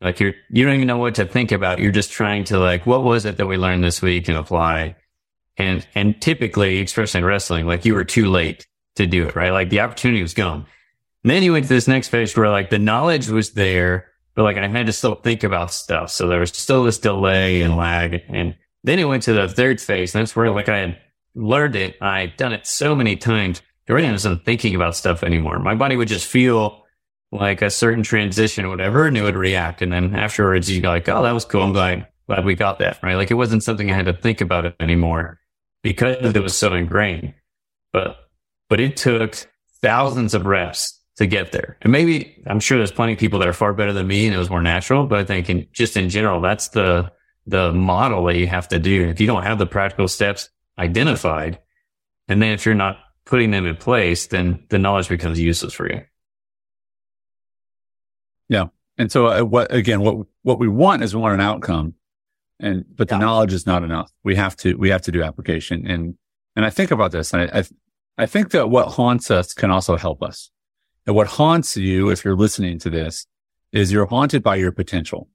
Like 0.00 0.20
you're, 0.20 0.34
you 0.50 0.64
don't 0.64 0.74
even 0.74 0.86
know 0.86 0.98
what 0.98 1.16
to 1.16 1.26
think 1.26 1.50
about. 1.50 1.80
You're 1.80 1.92
just 1.92 2.12
trying 2.12 2.44
to 2.44 2.58
like, 2.58 2.86
what 2.86 3.02
was 3.02 3.24
it 3.24 3.36
that 3.36 3.46
we 3.46 3.56
learned 3.56 3.82
this 3.82 4.00
week 4.00 4.28
and 4.28 4.38
apply? 4.38 4.96
And, 5.56 5.86
and 5.94 6.20
typically, 6.20 6.80
especially 6.82 7.18
in 7.18 7.24
wrestling, 7.24 7.66
like 7.66 7.84
you 7.84 7.94
were 7.94 8.04
too 8.04 8.30
late 8.30 8.66
to 8.96 9.06
do 9.06 9.26
it, 9.26 9.34
right? 9.34 9.50
Like 9.50 9.70
the 9.70 9.80
opportunity 9.80 10.22
was 10.22 10.34
gone. 10.34 10.66
And 11.24 11.30
then 11.30 11.42
you 11.42 11.52
went 11.52 11.64
to 11.64 11.74
this 11.74 11.88
next 11.88 12.08
phase 12.08 12.36
where 12.36 12.48
like 12.48 12.70
the 12.70 12.78
knowledge 12.78 13.28
was 13.28 13.52
there, 13.52 14.06
but 14.36 14.44
like 14.44 14.56
I 14.56 14.68
had 14.68 14.86
to 14.86 14.92
still 14.92 15.16
think 15.16 15.42
about 15.42 15.72
stuff. 15.72 16.10
So 16.10 16.28
there 16.28 16.38
was 16.38 16.50
still 16.50 16.84
this 16.84 16.98
delay 16.98 17.62
and 17.62 17.76
lag. 17.76 18.22
And 18.28 18.54
then 18.84 19.00
it 19.00 19.04
went 19.04 19.24
to 19.24 19.32
the 19.32 19.48
third 19.48 19.80
phase. 19.80 20.14
And 20.14 20.22
that's 20.22 20.36
where 20.36 20.50
like 20.52 20.68
I 20.68 20.78
had 20.78 20.98
learned 21.34 21.74
it. 21.74 21.96
I'd 22.00 22.36
done 22.36 22.52
it 22.52 22.68
so 22.68 22.94
many 22.94 23.16
times. 23.16 23.62
I 23.88 23.92
really 23.92 24.10
wasn't 24.10 24.44
thinking 24.44 24.76
about 24.76 24.94
stuff 24.94 25.24
anymore. 25.24 25.58
My 25.58 25.74
body 25.74 25.96
would 25.96 26.08
just 26.08 26.26
feel 26.26 26.84
like 27.30 27.62
a 27.62 27.70
certain 27.70 28.02
transition 28.02 28.68
whatever, 28.68 29.06
and 29.06 29.16
it 29.16 29.22
would 29.22 29.36
react. 29.36 29.82
And 29.82 29.92
then 29.92 30.14
afterwards, 30.14 30.70
you 30.70 30.80
go 30.80 30.88
like, 30.88 31.08
oh, 31.08 31.22
that 31.22 31.32
was 31.32 31.44
cool. 31.44 31.62
I'm 31.62 31.72
glad, 31.72 32.06
glad 32.26 32.44
we 32.44 32.54
got 32.54 32.78
that. 32.78 32.98
Right. 33.02 33.16
Like 33.16 33.30
it 33.30 33.34
wasn't 33.34 33.62
something 33.62 33.90
I 33.90 33.94
had 33.94 34.06
to 34.06 34.12
think 34.12 34.40
about 34.40 34.64
it 34.64 34.74
anymore 34.80 35.40
because 35.82 36.16
it 36.34 36.42
was 36.42 36.56
so 36.56 36.74
ingrained. 36.74 37.34
But, 37.92 38.16
but 38.68 38.80
it 38.80 38.96
took 38.96 39.34
thousands 39.82 40.34
of 40.34 40.46
reps 40.46 40.98
to 41.16 41.26
get 41.26 41.52
there. 41.52 41.76
And 41.82 41.92
maybe 41.92 42.42
I'm 42.46 42.60
sure 42.60 42.78
there's 42.78 42.92
plenty 42.92 43.14
of 43.14 43.18
people 43.18 43.38
that 43.40 43.48
are 43.48 43.52
far 43.52 43.74
better 43.74 43.92
than 43.92 44.06
me 44.06 44.26
and 44.26 44.34
it 44.34 44.38
was 44.38 44.50
more 44.50 44.62
natural, 44.62 45.06
but 45.06 45.18
I 45.18 45.24
think 45.24 45.50
in, 45.50 45.66
just 45.72 45.96
in 45.96 46.08
general, 46.08 46.40
that's 46.40 46.68
the, 46.68 47.10
the 47.46 47.72
model 47.72 48.24
that 48.26 48.36
you 48.36 48.46
have 48.46 48.68
to 48.68 48.78
do. 48.78 49.08
If 49.08 49.20
you 49.20 49.26
don't 49.26 49.42
have 49.42 49.58
the 49.58 49.66
practical 49.66 50.06
steps 50.06 50.48
identified, 50.78 51.58
and 52.28 52.42
then 52.42 52.52
if 52.52 52.66
you're 52.66 52.74
not 52.74 52.98
putting 53.24 53.50
them 53.50 53.66
in 53.66 53.76
place, 53.76 54.26
then 54.26 54.64
the 54.68 54.78
knowledge 54.78 55.08
becomes 55.08 55.40
useless 55.40 55.72
for 55.72 55.90
you. 55.90 56.02
And 58.98 59.10
so 59.10 59.26
uh, 59.28 59.42
what, 59.42 59.72
again, 59.72 60.00
what, 60.00 60.26
what 60.42 60.58
we 60.58 60.68
want 60.68 61.02
is 61.02 61.14
we 61.14 61.22
want 61.22 61.34
an 61.34 61.40
outcome 61.40 61.94
and, 62.60 62.84
but 62.94 63.08
yeah. 63.08 63.16
the 63.16 63.24
knowledge 63.24 63.52
is 63.52 63.66
not 63.66 63.84
enough. 63.84 64.10
We 64.24 64.34
have 64.34 64.56
to, 64.56 64.74
we 64.74 64.90
have 64.90 65.02
to 65.02 65.12
do 65.12 65.22
application. 65.22 65.86
And, 65.86 66.16
and 66.56 66.64
I 66.64 66.70
think 66.70 66.90
about 66.90 67.12
this 67.12 67.32
and 67.32 67.42
I, 67.42 67.60
I, 67.60 67.64
I 68.18 68.26
think 68.26 68.50
that 68.50 68.68
what 68.68 68.88
haunts 68.88 69.30
us 69.30 69.54
can 69.54 69.70
also 69.70 69.96
help 69.96 70.22
us. 70.22 70.50
And 71.06 71.14
what 71.14 71.28
haunts 71.28 71.76
you, 71.76 72.10
if 72.10 72.24
you're 72.24 72.36
listening 72.36 72.78
to 72.80 72.90
this, 72.90 73.26
is 73.72 73.92
you're 73.92 74.06
haunted 74.06 74.42
by 74.42 74.56
your 74.56 74.72
potential. 74.72 75.28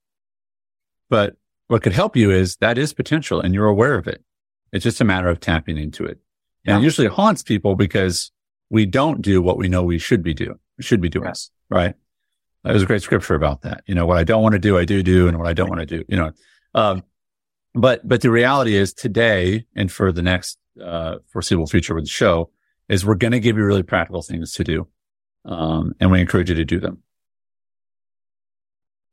But 1.10 1.36
what 1.68 1.82
could 1.82 1.94
help 1.94 2.16
you 2.16 2.30
is 2.30 2.58
that 2.58 2.78
is 2.78 2.94
potential 2.94 3.40
and 3.40 3.54
you're 3.54 3.68
aware 3.68 3.96
of 3.96 4.08
it. 4.08 4.24
It's 4.72 4.84
just 4.84 5.00
a 5.00 5.06
matter 5.06 5.30
of 5.30 5.40
tapping 5.40 5.78
into 5.78 6.04
it. 6.04 6.20
Yeah. 6.66 6.76
And 6.76 6.84
it 6.84 6.86
usually 6.86 7.08
haunts 7.08 7.44
people 7.44 7.76
because 7.76 8.32
we 8.70 8.86
don't 8.86 9.22
do 9.22 9.42
what 9.42 9.58
we 9.58 9.70
know 9.70 9.84
we 9.84 10.00
should 10.00 10.24
be 10.24 10.34
doing, 10.34 10.60
should 10.80 11.02
be 11.02 11.10
doing. 11.10 11.26
Yes. 11.26 11.52
Right. 11.70 11.96
There's 12.64 12.84
a 12.84 12.86
great 12.86 13.02
scripture 13.02 13.36
about 13.36 13.62
that. 13.64 13.84
You 13.88 13.96
know, 13.96 14.06
what 14.06 14.18
I 14.18 14.24
don't 14.24 14.42
want 14.42 14.54
to 14.54 14.60
do, 14.60 14.78
I 14.78 14.86
do 14.86 15.04
do, 15.04 15.28
and 15.28 15.38
what 15.38 15.48
I 15.48 15.54
don't 15.54 15.70
want 15.70 15.82
to 15.82 15.86
do, 15.86 16.04
you 16.08 16.16
know. 16.16 16.32
Um, 16.74 17.04
but 17.74 18.08
but 18.08 18.22
the 18.22 18.32
reality 18.32 18.76
is 18.76 18.94
today 18.94 19.66
and 19.76 19.92
for 19.92 20.12
the 20.12 20.22
next 20.22 20.58
uh, 20.82 21.18
foreseeable 21.32 21.68
future 21.68 21.94
with 21.94 22.06
the 22.06 22.10
show 22.10 22.52
is 22.88 23.06
we're 23.06 23.16
going 23.16 23.32
to 23.32 23.40
give 23.40 23.58
you 23.58 23.64
really 23.64 23.84
practical 23.84 24.22
things 24.22 24.54
to 24.54 24.64
do, 24.64 24.88
um, 25.46 25.94
and 26.00 26.12
we 26.12 26.22
encourage 26.22 26.50
you 26.50 26.56
to 26.56 26.66
do 26.66 26.80
them. 26.80 27.04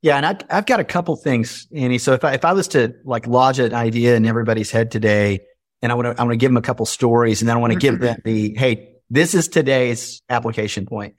Yeah, 0.02 0.16
and 0.16 0.26
I, 0.26 0.38
I've 0.48 0.66
got 0.66 0.80
a 0.80 0.84
couple 0.84 1.16
things, 1.16 1.66
Andy. 1.74 1.98
So 1.98 2.12
if 2.12 2.24
I 2.24 2.34
if 2.34 2.44
I 2.44 2.52
was 2.52 2.68
to 2.68 2.94
like 3.04 3.26
lodge 3.26 3.58
an 3.58 3.74
idea 3.74 4.14
in 4.14 4.26
everybody's 4.26 4.70
head 4.70 4.92
today, 4.92 5.40
and 5.82 5.90
I 5.90 5.96
want 5.96 6.06
to 6.06 6.20
I 6.20 6.24
want 6.24 6.32
to 6.32 6.38
give 6.38 6.50
them 6.50 6.56
a 6.56 6.62
couple 6.62 6.86
stories, 6.86 7.42
and 7.42 7.48
then 7.48 7.56
I 7.56 7.60
want 7.60 7.72
to 7.72 7.78
give 7.78 7.98
them 7.98 8.18
the 8.24 8.54
hey, 8.56 8.94
this 9.10 9.34
is 9.34 9.48
today's 9.48 10.22
application 10.28 10.86
point 10.86 11.16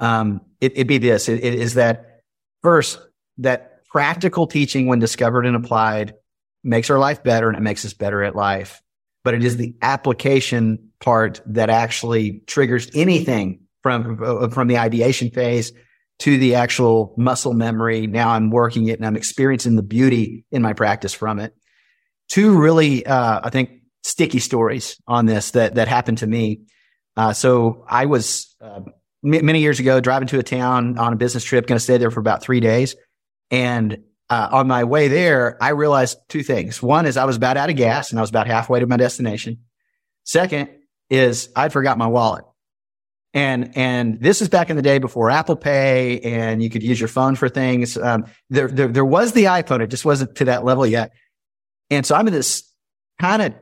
um, 0.00 0.40
it, 0.60 0.76
would 0.76 0.86
be 0.86 0.98
this 0.98 1.28
it, 1.28 1.44
it 1.44 1.54
is 1.54 1.74
that 1.74 2.20
first, 2.62 2.98
that 3.38 3.84
practical 3.86 4.46
teaching, 4.46 4.86
when 4.86 4.98
discovered 4.98 5.46
and 5.46 5.54
applied, 5.54 6.14
makes 6.64 6.90
our 6.90 6.98
life 6.98 7.22
better 7.22 7.48
and 7.48 7.56
it 7.56 7.60
makes 7.60 7.84
us 7.84 7.92
better 7.92 8.24
at 8.24 8.34
life. 8.34 8.82
But 9.22 9.34
it 9.34 9.44
is 9.44 9.56
the 9.56 9.74
application 9.82 10.90
part 11.00 11.40
that 11.46 11.70
actually 11.70 12.42
triggers 12.46 12.90
anything 12.94 13.60
from, 13.82 14.18
uh, 14.22 14.48
from 14.48 14.68
the 14.68 14.78
ideation 14.78 15.30
phase 15.30 15.72
to 16.20 16.38
the 16.38 16.54
actual 16.54 17.14
muscle 17.16 17.54
memory. 17.54 18.06
Now 18.06 18.30
I'm 18.30 18.50
working 18.50 18.88
it 18.88 18.98
and 18.98 19.06
I'm 19.06 19.16
experiencing 19.16 19.76
the 19.76 19.82
beauty 19.82 20.44
in 20.50 20.62
my 20.62 20.72
practice 20.72 21.12
from 21.12 21.38
it. 21.38 21.54
Two 22.28 22.58
really, 22.58 23.04
uh, 23.04 23.40
I 23.44 23.50
think 23.50 23.70
sticky 24.02 24.38
stories 24.38 24.96
on 25.06 25.26
this 25.26 25.52
that, 25.52 25.74
that 25.74 25.88
happened 25.88 26.18
to 26.18 26.26
me. 26.26 26.62
Uh, 27.16 27.32
so 27.32 27.84
I 27.88 28.06
was, 28.06 28.54
uh, 28.60 28.80
many 29.24 29.60
years 29.60 29.80
ago, 29.80 30.00
driving 30.00 30.28
to 30.28 30.38
a 30.38 30.42
town 30.42 30.98
on 30.98 31.12
a 31.12 31.16
business 31.16 31.42
trip, 31.42 31.66
going 31.66 31.78
to 31.78 31.82
stay 31.82 31.96
there 31.96 32.10
for 32.10 32.20
about 32.20 32.42
three 32.42 32.60
days. 32.60 32.94
And 33.50 33.98
uh, 34.30 34.48
on 34.52 34.68
my 34.68 34.84
way 34.84 35.08
there, 35.08 35.56
I 35.62 35.70
realized 35.70 36.18
two 36.28 36.42
things. 36.42 36.82
One 36.82 37.06
is 37.06 37.16
I 37.16 37.24
was 37.24 37.36
about 37.36 37.56
out 37.56 37.70
of 37.70 37.76
gas 37.76 38.10
and 38.10 38.18
I 38.18 38.22
was 38.22 38.30
about 38.30 38.46
halfway 38.46 38.80
to 38.80 38.86
my 38.86 38.96
destination. 38.96 39.60
Second 40.24 40.68
is 41.10 41.48
I'd 41.56 41.72
forgot 41.72 41.98
my 41.98 42.06
wallet. 42.06 42.44
And, 43.32 43.76
and 43.76 44.20
this 44.20 44.40
is 44.40 44.48
back 44.48 44.70
in 44.70 44.76
the 44.76 44.82
day 44.82 44.98
before 44.98 45.28
Apple 45.30 45.56
Pay 45.56 46.20
and 46.20 46.62
you 46.62 46.70
could 46.70 46.82
use 46.82 47.00
your 47.00 47.08
phone 47.08 47.34
for 47.34 47.48
things. 47.48 47.96
Um, 47.96 48.26
there, 48.48 48.68
there, 48.68 48.88
there 48.88 49.04
was 49.04 49.32
the 49.32 49.44
iPhone. 49.44 49.80
It 49.80 49.88
just 49.88 50.04
wasn't 50.04 50.36
to 50.36 50.44
that 50.46 50.64
level 50.64 50.86
yet. 50.86 51.12
And 51.90 52.06
so 52.06 52.14
I'm 52.14 52.26
in 52.28 52.32
this 52.32 52.70
kind 53.20 53.42
of 53.42 53.54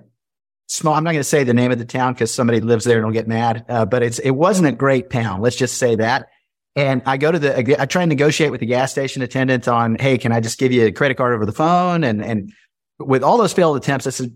small. 0.67 0.95
I'm 0.95 1.05
not 1.05 1.13
going 1.13 1.21
to 1.21 1.25
say 1.25 1.45
the 1.45 1.55
name 1.55 1.73
of 1.73 1.79
the 1.79 1.85
town 1.85 2.15
because 2.15 2.33
somebody 2.33 2.61
lives 2.61 2.85
there 2.85 2.99
and 2.99 3.07
will 3.07 3.13
get 3.13 3.29
mad. 3.29 3.65
Uh, 3.69 3.85
but 3.85 4.03
it's 4.03 4.19
it 4.19 4.31
wasn't 4.31 4.69
a 4.69 4.73
great 4.73 5.11
town. 5.11 5.41
Let's 5.41 5.57
just 5.57 5.79
say 5.79 5.97
that. 5.97 6.29
And 6.75 7.03
I 7.05 7.19
go 7.19 7.31
to 7.31 7.39
the 7.39 7.81
I 7.81 7.87
try 7.87 8.03
and 8.03 8.09
negotiate 8.09 8.51
with 8.51 8.61
the 8.61 8.67
gas 8.67 8.91
station 8.91 9.21
attendant 9.23 9.69
on, 9.69 9.97
hey, 9.97 10.17
can 10.17 10.33
I 10.33 10.41
just 10.41 10.59
give 10.59 10.73
you 10.73 10.87
a 10.87 10.93
credit 10.93 11.17
card 11.17 11.35
over 11.35 11.45
the 11.45 11.53
phone? 11.53 12.03
And 12.05 12.25
and 12.25 12.53
with 12.99 13.23
all 13.23 13.37
those 13.37 13.53
failed 13.53 13.77
attempts, 13.77 14.07
I 14.07 14.11
said, 14.11 14.33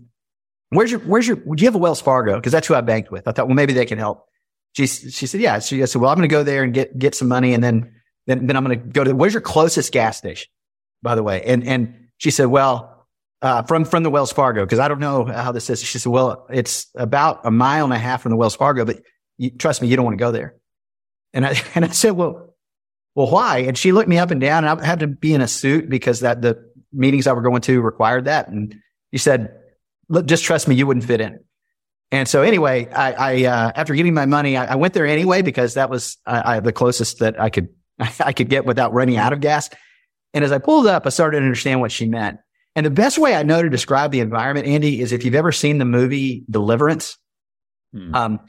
where's 0.69 0.91
your 0.91 0.99
where's 1.01 1.27
your 1.27 1.37
would 1.45 1.59
you 1.59 1.67
have 1.67 1.75
a 1.75 1.79
Wells 1.79 2.01
Fargo? 2.01 2.35
Because 2.35 2.51
that's 2.51 2.67
who 2.67 2.75
I 2.75 2.81
banked 2.81 3.11
with. 3.11 3.27
I 3.27 3.31
thought, 3.31 3.47
well, 3.47 3.55
maybe 3.55 3.73
they 3.73 3.85
can 3.85 3.97
help. 3.97 4.25
She 4.73 4.85
she 4.85 5.25
said, 5.25 5.41
yeah. 5.41 5.57
She 5.59 5.81
I 5.81 5.85
said, 5.85 6.01
well, 6.01 6.11
I'm 6.11 6.17
going 6.17 6.29
to 6.29 6.33
go 6.33 6.43
there 6.43 6.63
and 6.63 6.73
get 6.73 6.97
get 6.97 7.15
some 7.15 7.27
money, 7.27 7.53
and 7.53 7.63
then 7.63 7.91
then 8.27 8.45
then 8.45 8.55
I'm 8.55 8.63
going 8.63 8.79
to 8.79 8.85
go 8.85 9.03
to 9.03 9.13
where's 9.13 9.33
your 9.33 9.41
closest 9.41 9.91
gas 9.91 10.17
station, 10.17 10.49
by 11.01 11.15
the 11.15 11.23
way. 11.23 11.41
And 11.43 11.65
and 11.67 12.09
she 12.17 12.29
said, 12.29 12.45
well, 12.45 12.96
uh, 13.41 13.63
from 13.63 13.85
from 13.85 14.03
the 14.03 14.09
Wells 14.09 14.31
Fargo 14.31 14.65
because 14.65 14.79
I 14.79 14.87
don't 14.87 14.99
know 14.99 15.25
how 15.25 15.51
this 15.51 15.69
is. 15.69 15.83
She 15.83 15.99
said, 15.99 16.11
"Well, 16.11 16.47
it's 16.49 16.87
about 16.95 17.41
a 17.43 17.51
mile 17.51 17.85
and 17.85 17.93
a 17.93 17.97
half 17.97 18.21
from 18.21 18.31
the 18.31 18.35
Wells 18.37 18.55
Fargo, 18.55 18.85
but 18.85 19.01
you, 19.37 19.51
trust 19.51 19.81
me, 19.81 19.87
you 19.87 19.95
don't 19.95 20.05
want 20.05 20.17
to 20.17 20.23
go 20.23 20.31
there." 20.31 20.55
And 21.33 21.45
I 21.45 21.55
and 21.75 21.85
I 21.85 21.89
said, 21.89 22.11
"Well, 22.11 22.55
well, 23.15 23.29
why?" 23.29 23.59
And 23.59 23.77
she 23.77 23.91
looked 23.91 24.09
me 24.09 24.17
up 24.17 24.31
and 24.31 24.41
down, 24.41 24.65
and 24.65 24.81
I 24.81 24.85
had 24.85 24.99
to 24.99 25.07
be 25.07 25.33
in 25.33 25.41
a 25.41 25.47
suit 25.47 25.89
because 25.89 26.21
that 26.21 26.41
the 26.41 26.57
meetings 26.91 27.27
I 27.27 27.33
were 27.33 27.41
going 27.41 27.61
to 27.61 27.81
required 27.81 28.25
that. 28.25 28.47
And 28.47 28.75
he 29.11 29.17
said, 29.17 29.55
"Look, 30.09 30.25
just 30.25 30.43
trust 30.43 30.67
me, 30.67 30.75
you 30.75 30.87
wouldn't 30.87 31.05
fit 31.05 31.21
in." 31.21 31.39
And 32.11 32.27
so 32.27 32.41
anyway, 32.41 32.87
I, 32.91 33.11
I 33.11 33.45
uh, 33.45 33.71
after 33.75 33.93
getting 33.93 34.13
my 34.13 34.25
money, 34.25 34.55
I, 34.55 34.73
I, 34.73 34.75
went 34.75 34.93
there 34.93 35.05
anyway 35.05 35.41
because 35.41 35.73
that 35.73 35.89
was 35.89 36.17
I, 36.25 36.61
the 36.61 36.71
closest 36.71 37.19
that 37.19 37.39
I 37.39 37.49
could 37.49 37.67
I 37.99 38.31
could 38.31 38.49
get 38.49 38.65
without 38.65 38.93
running 38.93 39.17
out 39.17 39.33
of 39.33 39.41
gas. 39.41 39.69
And 40.33 40.43
as 40.43 40.51
I 40.51 40.57
pulled 40.57 40.87
up, 40.87 41.05
I 41.05 41.09
started 41.09 41.39
to 41.39 41.43
understand 41.43 41.81
what 41.81 41.91
she 41.91 42.07
meant. 42.07 42.37
And 42.77 42.85
the 42.85 42.91
best 42.91 43.17
way 43.17 43.33
I 43.33 43.41
know 43.41 43.63
to 43.63 43.71
describe 43.71 44.11
the 44.11 44.19
environment, 44.19 44.67
Andy, 44.67 45.01
is 45.01 45.11
if 45.11 45.25
you've 45.25 45.33
ever 45.33 45.51
seen 45.51 45.79
the 45.79 45.85
movie 45.85 46.45
Deliverance, 46.47 47.17
hmm. 47.91 48.13
um, 48.13 48.39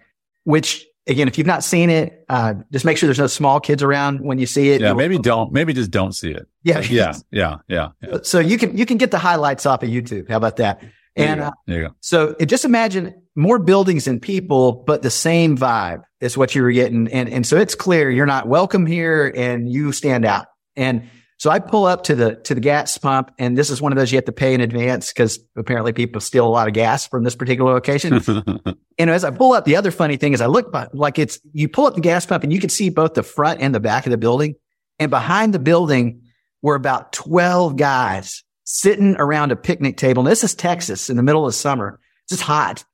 which 0.44 0.84
again, 1.06 1.28
if 1.28 1.38
you've 1.38 1.46
not 1.46 1.64
seen 1.64 1.88
it, 1.88 2.26
uh, 2.28 2.52
just 2.70 2.84
make 2.84 2.98
sure 2.98 3.06
there's 3.06 3.18
no 3.18 3.26
small 3.26 3.58
kids 3.58 3.82
around 3.82 4.20
when 4.20 4.38
you 4.38 4.44
see 4.44 4.68
it. 4.68 4.82
Yeah, 4.82 4.92
maybe 4.92 5.16
don't, 5.16 5.50
maybe 5.50 5.72
just 5.72 5.90
don't 5.90 6.12
see 6.12 6.30
it. 6.30 6.46
Yeah, 6.62 6.80
yeah, 6.90 7.14
yeah, 7.30 7.56
yeah, 7.68 7.88
yeah. 8.02 8.18
So 8.22 8.38
you 8.38 8.58
can 8.58 8.76
you 8.76 8.84
can 8.84 8.98
get 8.98 9.12
the 9.12 9.18
highlights 9.18 9.64
off 9.64 9.82
of 9.82 9.88
YouTube. 9.88 10.28
How 10.28 10.36
about 10.36 10.56
that? 10.56 10.82
And 11.16 11.40
uh, 11.40 11.52
there 11.66 11.80
you 11.80 11.88
go. 11.88 11.94
so 12.00 12.36
it, 12.38 12.46
just 12.46 12.66
imagine 12.66 13.14
more 13.34 13.58
buildings 13.58 14.06
and 14.06 14.20
people, 14.20 14.84
but 14.86 15.00
the 15.00 15.10
same 15.10 15.56
vibe 15.56 16.02
is 16.20 16.36
what 16.36 16.54
you 16.54 16.62
were 16.62 16.70
getting. 16.70 17.08
And 17.08 17.30
and 17.30 17.46
so 17.46 17.56
it's 17.56 17.74
clear 17.74 18.10
you're 18.10 18.26
not 18.26 18.46
welcome 18.46 18.84
here, 18.84 19.32
and 19.34 19.72
you 19.72 19.92
stand 19.92 20.26
out. 20.26 20.48
And 20.76 21.08
so 21.38 21.50
I 21.50 21.60
pull 21.60 21.86
up 21.86 22.02
to 22.04 22.16
the 22.16 22.34
to 22.34 22.54
the 22.54 22.60
gas 22.60 22.98
pump, 22.98 23.32
and 23.38 23.56
this 23.56 23.70
is 23.70 23.80
one 23.80 23.92
of 23.92 23.98
those 23.98 24.10
you 24.10 24.16
have 24.16 24.24
to 24.24 24.32
pay 24.32 24.54
in 24.54 24.60
advance 24.60 25.12
because 25.12 25.38
apparently 25.56 25.92
people 25.92 26.20
steal 26.20 26.44
a 26.44 26.50
lot 26.50 26.66
of 26.66 26.74
gas 26.74 27.06
from 27.06 27.22
this 27.22 27.36
particular 27.36 27.72
location. 27.72 28.20
and 28.98 29.08
as 29.08 29.22
I 29.22 29.30
pull 29.30 29.52
up, 29.52 29.64
the 29.64 29.76
other 29.76 29.92
funny 29.92 30.16
thing 30.16 30.32
is 30.32 30.40
I 30.40 30.46
look 30.46 30.72
by, 30.72 30.88
like 30.92 31.16
it's 31.16 31.38
you 31.52 31.68
pull 31.68 31.86
up 31.86 31.94
the 31.94 32.00
gas 32.00 32.26
pump 32.26 32.42
and 32.42 32.52
you 32.52 32.58
can 32.58 32.70
see 32.70 32.90
both 32.90 33.14
the 33.14 33.22
front 33.22 33.60
and 33.60 33.72
the 33.72 33.80
back 33.80 34.04
of 34.04 34.10
the 34.10 34.18
building. 34.18 34.56
And 34.98 35.10
behind 35.10 35.54
the 35.54 35.60
building 35.60 36.22
were 36.60 36.74
about 36.74 37.12
twelve 37.12 37.76
guys 37.76 38.42
sitting 38.64 39.14
around 39.16 39.52
a 39.52 39.56
picnic 39.56 39.96
table. 39.96 40.22
And 40.22 40.30
this 40.30 40.42
is 40.42 40.56
Texas 40.56 41.08
in 41.08 41.16
the 41.16 41.22
middle 41.22 41.46
of 41.46 41.54
summer. 41.54 42.00
It's 42.24 42.32
just 42.32 42.42
hot. 42.42 42.84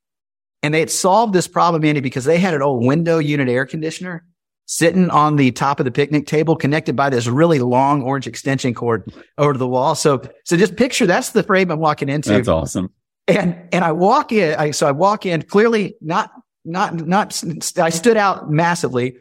And 0.62 0.74
they 0.74 0.80
had 0.80 0.90
solved 0.90 1.32
this 1.32 1.48
problem, 1.48 1.82
Andy, 1.84 2.00
because 2.00 2.26
they 2.26 2.38
had 2.38 2.52
an 2.52 2.62
old 2.62 2.84
window 2.84 3.18
unit 3.18 3.48
air 3.48 3.64
conditioner 3.64 4.24
sitting 4.66 5.10
on 5.10 5.36
the 5.36 5.50
top 5.52 5.78
of 5.78 5.84
the 5.84 5.90
picnic 5.90 6.26
table 6.26 6.56
connected 6.56 6.96
by 6.96 7.10
this 7.10 7.26
really 7.26 7.58
long 7.58 8.02
orange 8.02 8.26
extension 8.26 8.74
cord 8.74 9.12
over 9.38 9.52
to 9.52 9.58
the 9.58 9.68
wall. 9.68 9.94
So, 9.94 10.22
so 10.44 10.56
just 10.56 10.76
picture 10.76 11.06
that's 11.06 11.30
the 11.30 11.42
frame 11.42 11.70
I'm 11.70 11.80
walking 11.80 12.08
into. 12.08 12.30
That's 12.30 12.48
awesome. 12.48 12.90
And, 13.28 13.56
and 13.72 13.84
I 13.84 13.92
walk 13.92 14.32
in, 14.32 14.54
I, 14.58 14.70
so 14.70 14.86
I 14.86 14.92
walk 14.92 15.26
in 15.26 15.42
clearly 15.42 15.96
not, 16.00 16.30
not, 16.64 16.94
not, 16.94 17.42
I 17.78 17.90
stood 17.90 18.16
out 18.16 18.50
massively. 18.50 19.16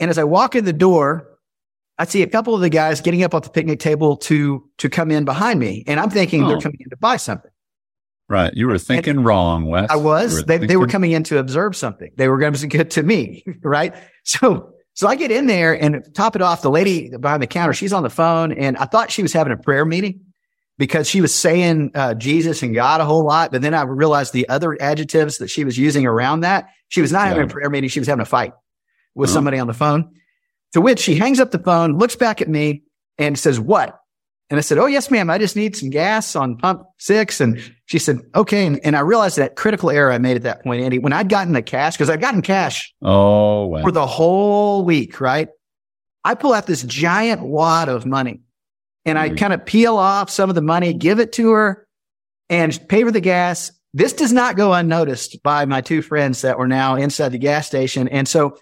And 0.00 0.10
as 0.10 0.18
I 0.18 0.24
walk 0.24 0.54
in 0.54 0.64
the 0.64 0.72
door, 0.72 1.30
I 1.98 2.04
see 2.04 2.22
a 2.22 2.26
couple 2.26 2.54
of 2.54 2.60
the 2.60 2.68
guys 2.68 3.00
getting 3.00 3.22
up 3.22 3.34
off 3.34 3.42
the 3.42 3.50
picnic 3.50 3.78
table 3.78 4.16
to, 4.18 4.68
to 4.78 4.88
come 4.88 5.10
in 5.10 5.24
behind 5.24 5.60
me. 5.60 5.84
And 5.86 6.00
I'm 6.00 6.10
thinking 6.10 6.44
oh. 6.44 6.48
they're 6.48 6.60
coming 6.60 6.78
in 6.80 6.90
to 6.90 6.96
buy 6.96 7.16
something. 7.16 7.50
Right. 8.28 8.52
You 8.54 8.66
were 8.66 8.78
thinking 8.78 9.18
and 9.18 9.24
wrong, 9.24 9.66
Wes. 9.66 9.88
I 9.90 9.96
was. 9.96 10.44
They, 10.44 10.54
thinking... 10.54 10.68
they 10.68 10.76
were 10.76 10.88
coming 10.88 11.12
in 11.12 11.24
to 11.24 11.38
observe 11.38 11.76
something. 11.76 12.10
They 12.16 12.28
were 12.28 12.38
going 12.38 12.54
to 12.54 12.60
be 12.60 12.68
good 12.68 12.90
to 12.92 13.02
me. 13.02 13.44
Right. 13.62 13.94
So, 14.24 14.73
so 14.94 15.08
I 15.08 15.16
get 15.16 15.30
in 15.30 15.46
there 15.46 15.74
and 15.74 16.02
top 16.14 16.36
it 16.36 16.42
off. 16.42 16.62
The 16.62 16.70
lady 16.70 17.10
behind 17.16 17.42
the 17.42 17.48
counter, 17.48 17.72
she's 17.72 17.92
on 17.92 18.04
the 18.04 18.10
phone 18.10 18.52
and 18.52 18.76
I 18.76 18.86
thought 18.86 19.10
she 19.10 19.22
was 19.22 19.32
having 19.32 19.52
a 19.52 19.56
prayer 19.56 19.84
meeting 19.84 20.20
because 20.78 21.08
she 21.08 21.20
was 21.20 21.34
saying 21.34 21.90
uh, 21.94 22.14
Jesus 22.14 22.62
and 22.62 22.74
God 22.74 23.00
a 23.00 23.04
whole 23.04 23.24
lot. 23.24 23.50
But 23.50 23.62
then 23.62 23.74
I 23.74 23.82
realized 23.82 24.32
the 24.32 24.48
other 24.48 24.80
adjectives 24.80 25.38
that 25.38 25.48
she 25.48 25.64
was 25.64 25.76
using 25.76 26.06
around 26.06 26.40
that. 26.40 26.68
She 26.88 27.00
was 27.00 27.12
not 27.12 27.22
yeah. 27.22 27.28
having 27.30 27.44
a 27.44 27.52
prayer 27.52 27.68
meeting. 27.70 27.90
She 27.90 27.98
was 28.00 28.08
having 28.08 28.22
a 28.22 28.26
fight 28.26 28.52
with 29.14 29.30
uh-huh. 29.30 29.34
somebody 29.34 29.58
on 29.58 29.66
the 29.66 29.74
phone. 29.74 30.14
To 30.74 30.80
which 30.80 31.00
she 31.00 31.16
hangs 31.16 31.40
up 31.40 31.50
the 31.50 31.58
phone, 31.58 31.98
looks 31.98 32.16
back 32.16 32.40
at 32.40 32.48
me 32.48 32.84
and 33.18 33.38
says, 33.38 33.58
what? 33.60 34.00
And 34.50 34.58
I 34.58 34.60
said, 34.60 34.78
Oh, 34.78 34.86
yes, 34.86 35.10
ma'am. 35.10 35.30
I 35.30 35.38
just 35.38 35.56
need 35.56 35.74
some 35.74 35.90
gas 35.90 36.36
on 36.36 36.56
pump 36.56 36.84
six. 36.98 37.40
And 37.40 37.60
she 37.86 37.98
said, 37.98 38.20
okay. 38.34 38.66
And, 38.66 38.80
and 38.84 38.96
I 38.96 39.00
realized 39.00 39.36
that 39.36 39.56
critical 39.56 39.90
error 39.90 40.12
I 40.12 40.18
made 40.18 40.36
at 40.36 40.42
that 40.42 40.62
point, 40.62 40.82
Andy, 40.82 40.98
when 40.98 41.12
I'd 41.12 41.28
gotten 41.28 41.52
the 41.52 41.62
cash, 41.62 41.94
because 41.94 42.10
I'd 42.10 42.20
gotten 42.20 42.42
cash 42.42 42.92
oh, 43.02 43.66
wow. 43.66 43.82
for 43.82 43.90
the 43.90 44.06
whole 44.06 44.84
week, 44.84 45.20
right? 45.20 45.48
I 46.24 46.34
pull 46.34 46.52
out 46.54 46.66
this 46.66 46.82
giant 46.82 47.42
wad 47.42 47.88
of 47.88 48.06
money 48.06 48.40
and 49.04 49.18
I 49.18 49.28
mm-hmm. 49.28 49.36
kind 49.36 49.52
of 49.52 49.64
peel 49.64 49.96
off 49.96 50.30
some 50.30 50.48
of 50.48 50.54
the 50.54 50.62
money, 50.62 50.94
give 50.94 51.20
it 51.20 51.32
to 51.34 51.50
her 51.50 51.86
and 52.48 52.78
pay 52.88 53.04
for 53.04 53.10
the 53.10 53.20
gas. 53.20 53.70
This 53.92 54.12
does 54.12 54.32
not 54.32 54.56
go 54.56 54.72
unnoticed 54.72 55.42
by 55.42 55.66
my 55.66 55.80
two 55.80 56.02
friends 56.02 56.42
that 56.42 56.58
were 56.58 56.66
now 56.66 56.96
inside 56.96 57.30
the 57.30 57.38
gas 57.38 57.66
station. 57.66 58.08
And 58.08 58.26
so 58.26 58.56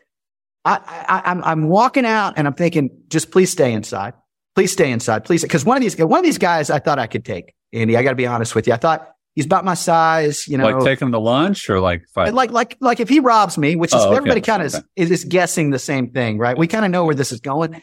I, 0.64 0.80
I, 1.08 1.30
I'm, 1.30 1.44
I'm 1.44 1.68
walking 1.68 2.04
out 2.04 2.34
and 2.36 2.46
I'm 2.46 2.54
thinking, 2.54 2.90
just 3.08 3.30
please 3.30 3.50
stay 3.50 3.72
inside. 3.72 4.14
Please 4.54 4.72
stay 4.72 4.90
inside. 4.90 5.24
Please. 5.24 5.44
Cause 5.44 5.64
one 5.64 5.76
of 5.76 5.82
these, 5.82 5.96
one 5.98 6.18
of 6.18 6.24
these 6.24 6.38
guys 6.38 6.70
I 6.70 6.78
thought 6.78 6.98
I 6.98 7.06
could 7.06 7.24
take, 7.24 7.54
Andy. 7.72 7.96
I 7.96 8.02
got 8.02 8.10
to 8.10 8.16
be 8.16 8.26
honest 8.26 8.54
with 8.54 8.66
you. 8.66 8.72
I 8.72 8.76
thought 8.76 9.08
he's 9.34 9.46
about 9.46 9.64
my 9.64 9.74
size, 9.74 10.46
you 10.46 10.58
know. 10.58 10.68
Like 10.68 10.84
take 10.84 11.00
him 11.00 11.12
to 11.12 11.18
lunch 11.18 11.70
or 11.70 11.80
like 11.80 12.02
fight? 12.14 12.34
Like, 12.34 12.50
like, 12.50 12.76
like 12.80 13.00
if 13.00 13.08
he 13.08 13.20
robs 13.20 13.56
me, 13.56 13.76
which 13.76 13.94
is 13.94 14.00
oh, 14.00 14.08
okay. 14.08 14.16
everybody 14.16 14.40
kind 14.40 14.62
of 14.62 14.74
okay. 14.74 14.84
is, 14.96 15.10
is 15.10 15.24
guessing 15.24 15.70
the 15.70 15.78
same 15.78 16.10
thing, 16.10 16.38
right? 16.38 16.56
We 16.56 16.66
kind 16.66 16.84
of 16.84 16.90
know 16.90 17.04
where 17.04 17.14
this 17.14 17.32
is 17.32 17.40
going. 17.40 17.82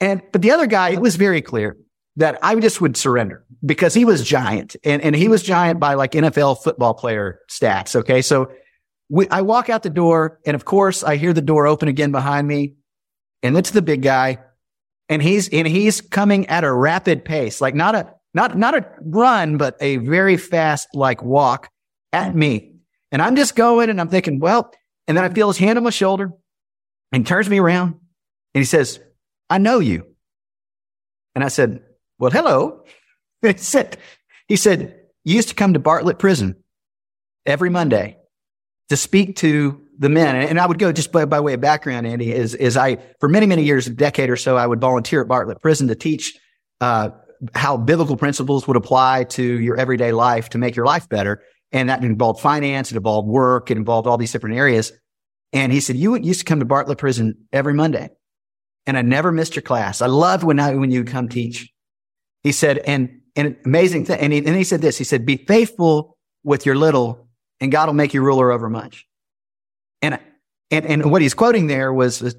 And, 0.00 0.22
but 0.32 0.42
the 0.42 0.50
other 0.50 0.66
guy, 0.66 0.90
it 0.90 1.00
was 1.00 1.16
very 1.16 1.40
clear 1.40 1.76
that 2.16 2.38
I 2.42 2.54
just 2.56 2.80
would 2.80 2.96
surrender 2.96 3.44
because 3.64 3.94
he 3.94 4.04
was 4.04 4.22
giant 4.22 4.76
and, 4.84 5.00
and 5.00 5.16
he 5.16 5.28
was 5.28 5.42
giant 5.42 5.80
by 5.80 5.94
like 5.94 6.12
NFL 6.12 6.62
football 6.62 6.94
player 6.94 7.40
stats. 7.50 7.96
Okay. 7.96 8.20
So 8.20 8.52
we, 9.08 9.28
I 9.28 9.40
walk 9.42 9.70
out 9.70 9.82
the 9.82 9.90
door 9.90 10.40
and 10.44 10.54
of 10.54 10.64
course 10.64 11.02
I 11.02 11.16
hear 11.16 11.32
the 11.32 11.42
door 11.42 11.66
open 11.66 11.88
again 11.88 12.12
behind 12.12 12.46
me 12.46 12.74
and 13.42 13.56
it's 13.56 13.70
the 13.70 13.82
big 13.82 14.02
guy 14.02 14.38
and 15.08 15.22
he's, 15.22 15.48
and 15.48 15.66
he's 15.66 16.00
coming 16.00 16.46
at 16.46 16.64
a 16.64 16.72
rapid 16.72 17.24
pace, 17.24 17.60
like 17.60 17.74
not 17.74 17.94
a, 17.94 18.14
not, 18.34 18.56
not 18.56 18.74
a 18.74 18.86
run, 19.02 19.56
but 19.58 19.76
a 19.80 19.96
very 19.98 20.36
fast, 20.36 20.88
like 20.94 21.22
walk 21.22 21.70
at 22.12 22.34
me. 22.34 22.76
And 23.10 23.20
I'm 23.20 23.36
just 23.36 23.56
going 23.56 23.90
and 23.90 24.00
I'm 24.00 24.08
thinking, 24.08 24.40
well, 24.40 24.72
and 25.06 25.16
then 25.16 25.24
I 25.24 25.28
feel 25.28 25.48
his 25.48 25.58
hand 25.58 25.76
on 25.76 25.84
my 25.84 25.90
shoulder 25.90 26.32
and 27.10 27.26
turns 27.26 27.48
me 27.48 27.58
around 27.58 27.94
and 28.54 28.60
he 28.60 28.64
says, 28.64 29.00
I 29.50 29.58
know 29.58 29.80
you. 29.80 30.06
And 31.34 31.44
I 31.44 31.48
said, 31.48 31.82
well, 32.18 32.30
hello. 32.30 32.84
He 33.42 33.54
said, 33.54 33.98
he 34.46 34.54
said, 34.54 35.00
you 35.24 35.34
used 35.34 35.48
to 35.48 35.56
come 35.56 35.72
to 35.72 35.80
Bartlett 35.80 36.20
prison 36.20 36.62
every 37.44 37.70
Monday 37.70 38.18
to 38.88 38.96
speak 38.96 39.34
to 39.38 39.81
the 39.98 40.08
men. 40.08 40.36
And 40.36 40.58
I 40.58 40.66
would 40.66 40.78
go 40.78 40.92
just 40.92 41.12
by, 41.12 41.24
by 41.24 41.40
way 41.40 41.54
of 41.54 41.60
background, 41.60 42.06
Andy, 42.06 42.32
is, 42.32 42.54
is 42.54 42.76
I, 42.76 42.98
for 43.20 43.28
many, 43.28 43.46
many 43.46 43.62
years, 43.62 43.86
a 43.86 43.90
decade 43.90 44.30
or 44.30 44.36
so, 44.36 44.56
I 44.56 44.66
would 44.66 44.80
volunteer 44.80 45.20
at 45.22 45.28
Bartlett 45.28 45.60
prison 45.60 45.88
to 45.88 45.94
teach, 45.94 46.38
uh, 46.80 47.10
how 47.54 47.76
biblical 47.76 48.16
principles 48.16 48.66
would 48.66 48.76
apply 48.76 49.24
to 49.24 49.42
your 49.42 49.76
everyday 49.76 50.12
life 50.12 50.50
to 50.50 50.58
make 50.58 50.76
your 50.76 50.86
life 50.86 51.08
better. 51.08 51.42
And 51.72 51.88
that 51.88 52.04
involved 52.04 52.40
finance, 52.40 52.92
it 52.92 52.96
involved 52.96 53.28
work, 53.28 53.70
it 53.70 53.76
involved 53.76 54.06
all 54.06 54.18
these 54.18 54.32
different 54.32 54.56
areas. 54.56 54.92
And 55.52 55.72
he 55.72 55.80
said, 55.80 55.96
you 55.96 56.16
used 56.16 56.40
to 56.40 56.44
come 56.44 56.60
to 56.60 56.64
Bartlett 56.64 56.98
prison 56.98 57.46
every 57.52 57.74
Monday 57.74 58.10
and 58.86 58.96
I 58.96 59.02
never 59.02 59.32
missed 59.32 59.54
your 59.54 59.62
class. 59.62 60.02
I 60.02 60.06
loved 60.06 60.44
when 60.44 60.58
I, 60.58 60.74
when 60.74 60.90
you 60.90 61.04
come 61.04 61.28
teach. 61.28 61.70
He 62.42 62.52
said, 62.52 62.78
and, 62.78 63.20
and 63.36 63.56
amazing 63.64 64.06
thing. 64.06 64.18
And 64.18 64.32
he, 64.32 64.38
and 64.38 64.56
he 64.56 64.64
said 64.64 64.80
this, 64.80 64.98
he 64.98 65.04
said, 65.04 65.24
be 65.26 65.36
faithful 65.36 66.16
with 66.42 66.66
your 66.66 66.74
little 66.74 67.28
and 67.60 67.70
God 67.70 67.86
will 67.86 67.94
make 67.94 68.14
you 68.14 68.22
ruler 68.22 68.50
over 68.50 68.68
much. 68.68 69.06
And, 70.02 70.18
and, 70.70 70.84
and 70.84 71.10
what 71.10 71.22
he's 71.22 71.34
quoting 71.34 71.68
there 71.68 71.92
was 71.92 72.18
the 72.18 72.34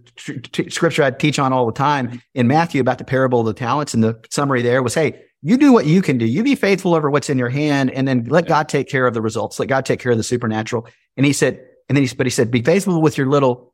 scripture 0.70 1.04
I 1.04 1.12
teach 1.12 1.40
on 1.40 1.54
all 1.54 1.66
the 1.66 1.72
time 1.72 2.22
in 2.36 2.48
Matthew 2.48 2.82
about 2.82 2.98
the 3.00 3.06
parable 3.06 3.40
of 3.40 3.46
the 3.46 3.54
talents. 3.54 3.94
And 3.94 4.04
the 4.04 4.20
summary 4.30 4.62
there 4.62 4.84
was, 4.84 4.94
Hey, 4.94 5.24
you 5.42 5.58
do 5.58 5.74
what 5.74 5.86
you 5.86 6.02
can 6.02 6.18
do. 6.18 6.26
You 6.26 6.42
be 6.42 6.56
faithful 6.56 6.96
over 6.96 7.10
what's 7.10 7.30
in 7.30 7.38
your 7.38 7.50
hand 7.50 7.92
and 7.92 8.08
then 8.08 8.24
let 8.30 8.48
God 8.48 8.70
take 8.70 8.88
care 8.88 9.06
of 9.06 9.14
the 9.14 9.22
results. 9.22 9.60
Let 9.60 9.68
God 9.68 9.86
take 9.86 10.00
care 10.00 10.12
of 10.12 10.18
the 10.18 10.24
supernatural. 10.24 10.88
And 11.18 11.26
he 11.26 11.34
said, 11.34 11.60
and 11.90 11.98
then 11.98 12.06
he, 12.06 12.16
but 12.16 12.26
he 12.26 12.30
said, 12.30 12.50
be 12.50 12.62
faithful 12.62 13.02
with 13.02 13.18
your 13.18 13.28
little 13.28 13.74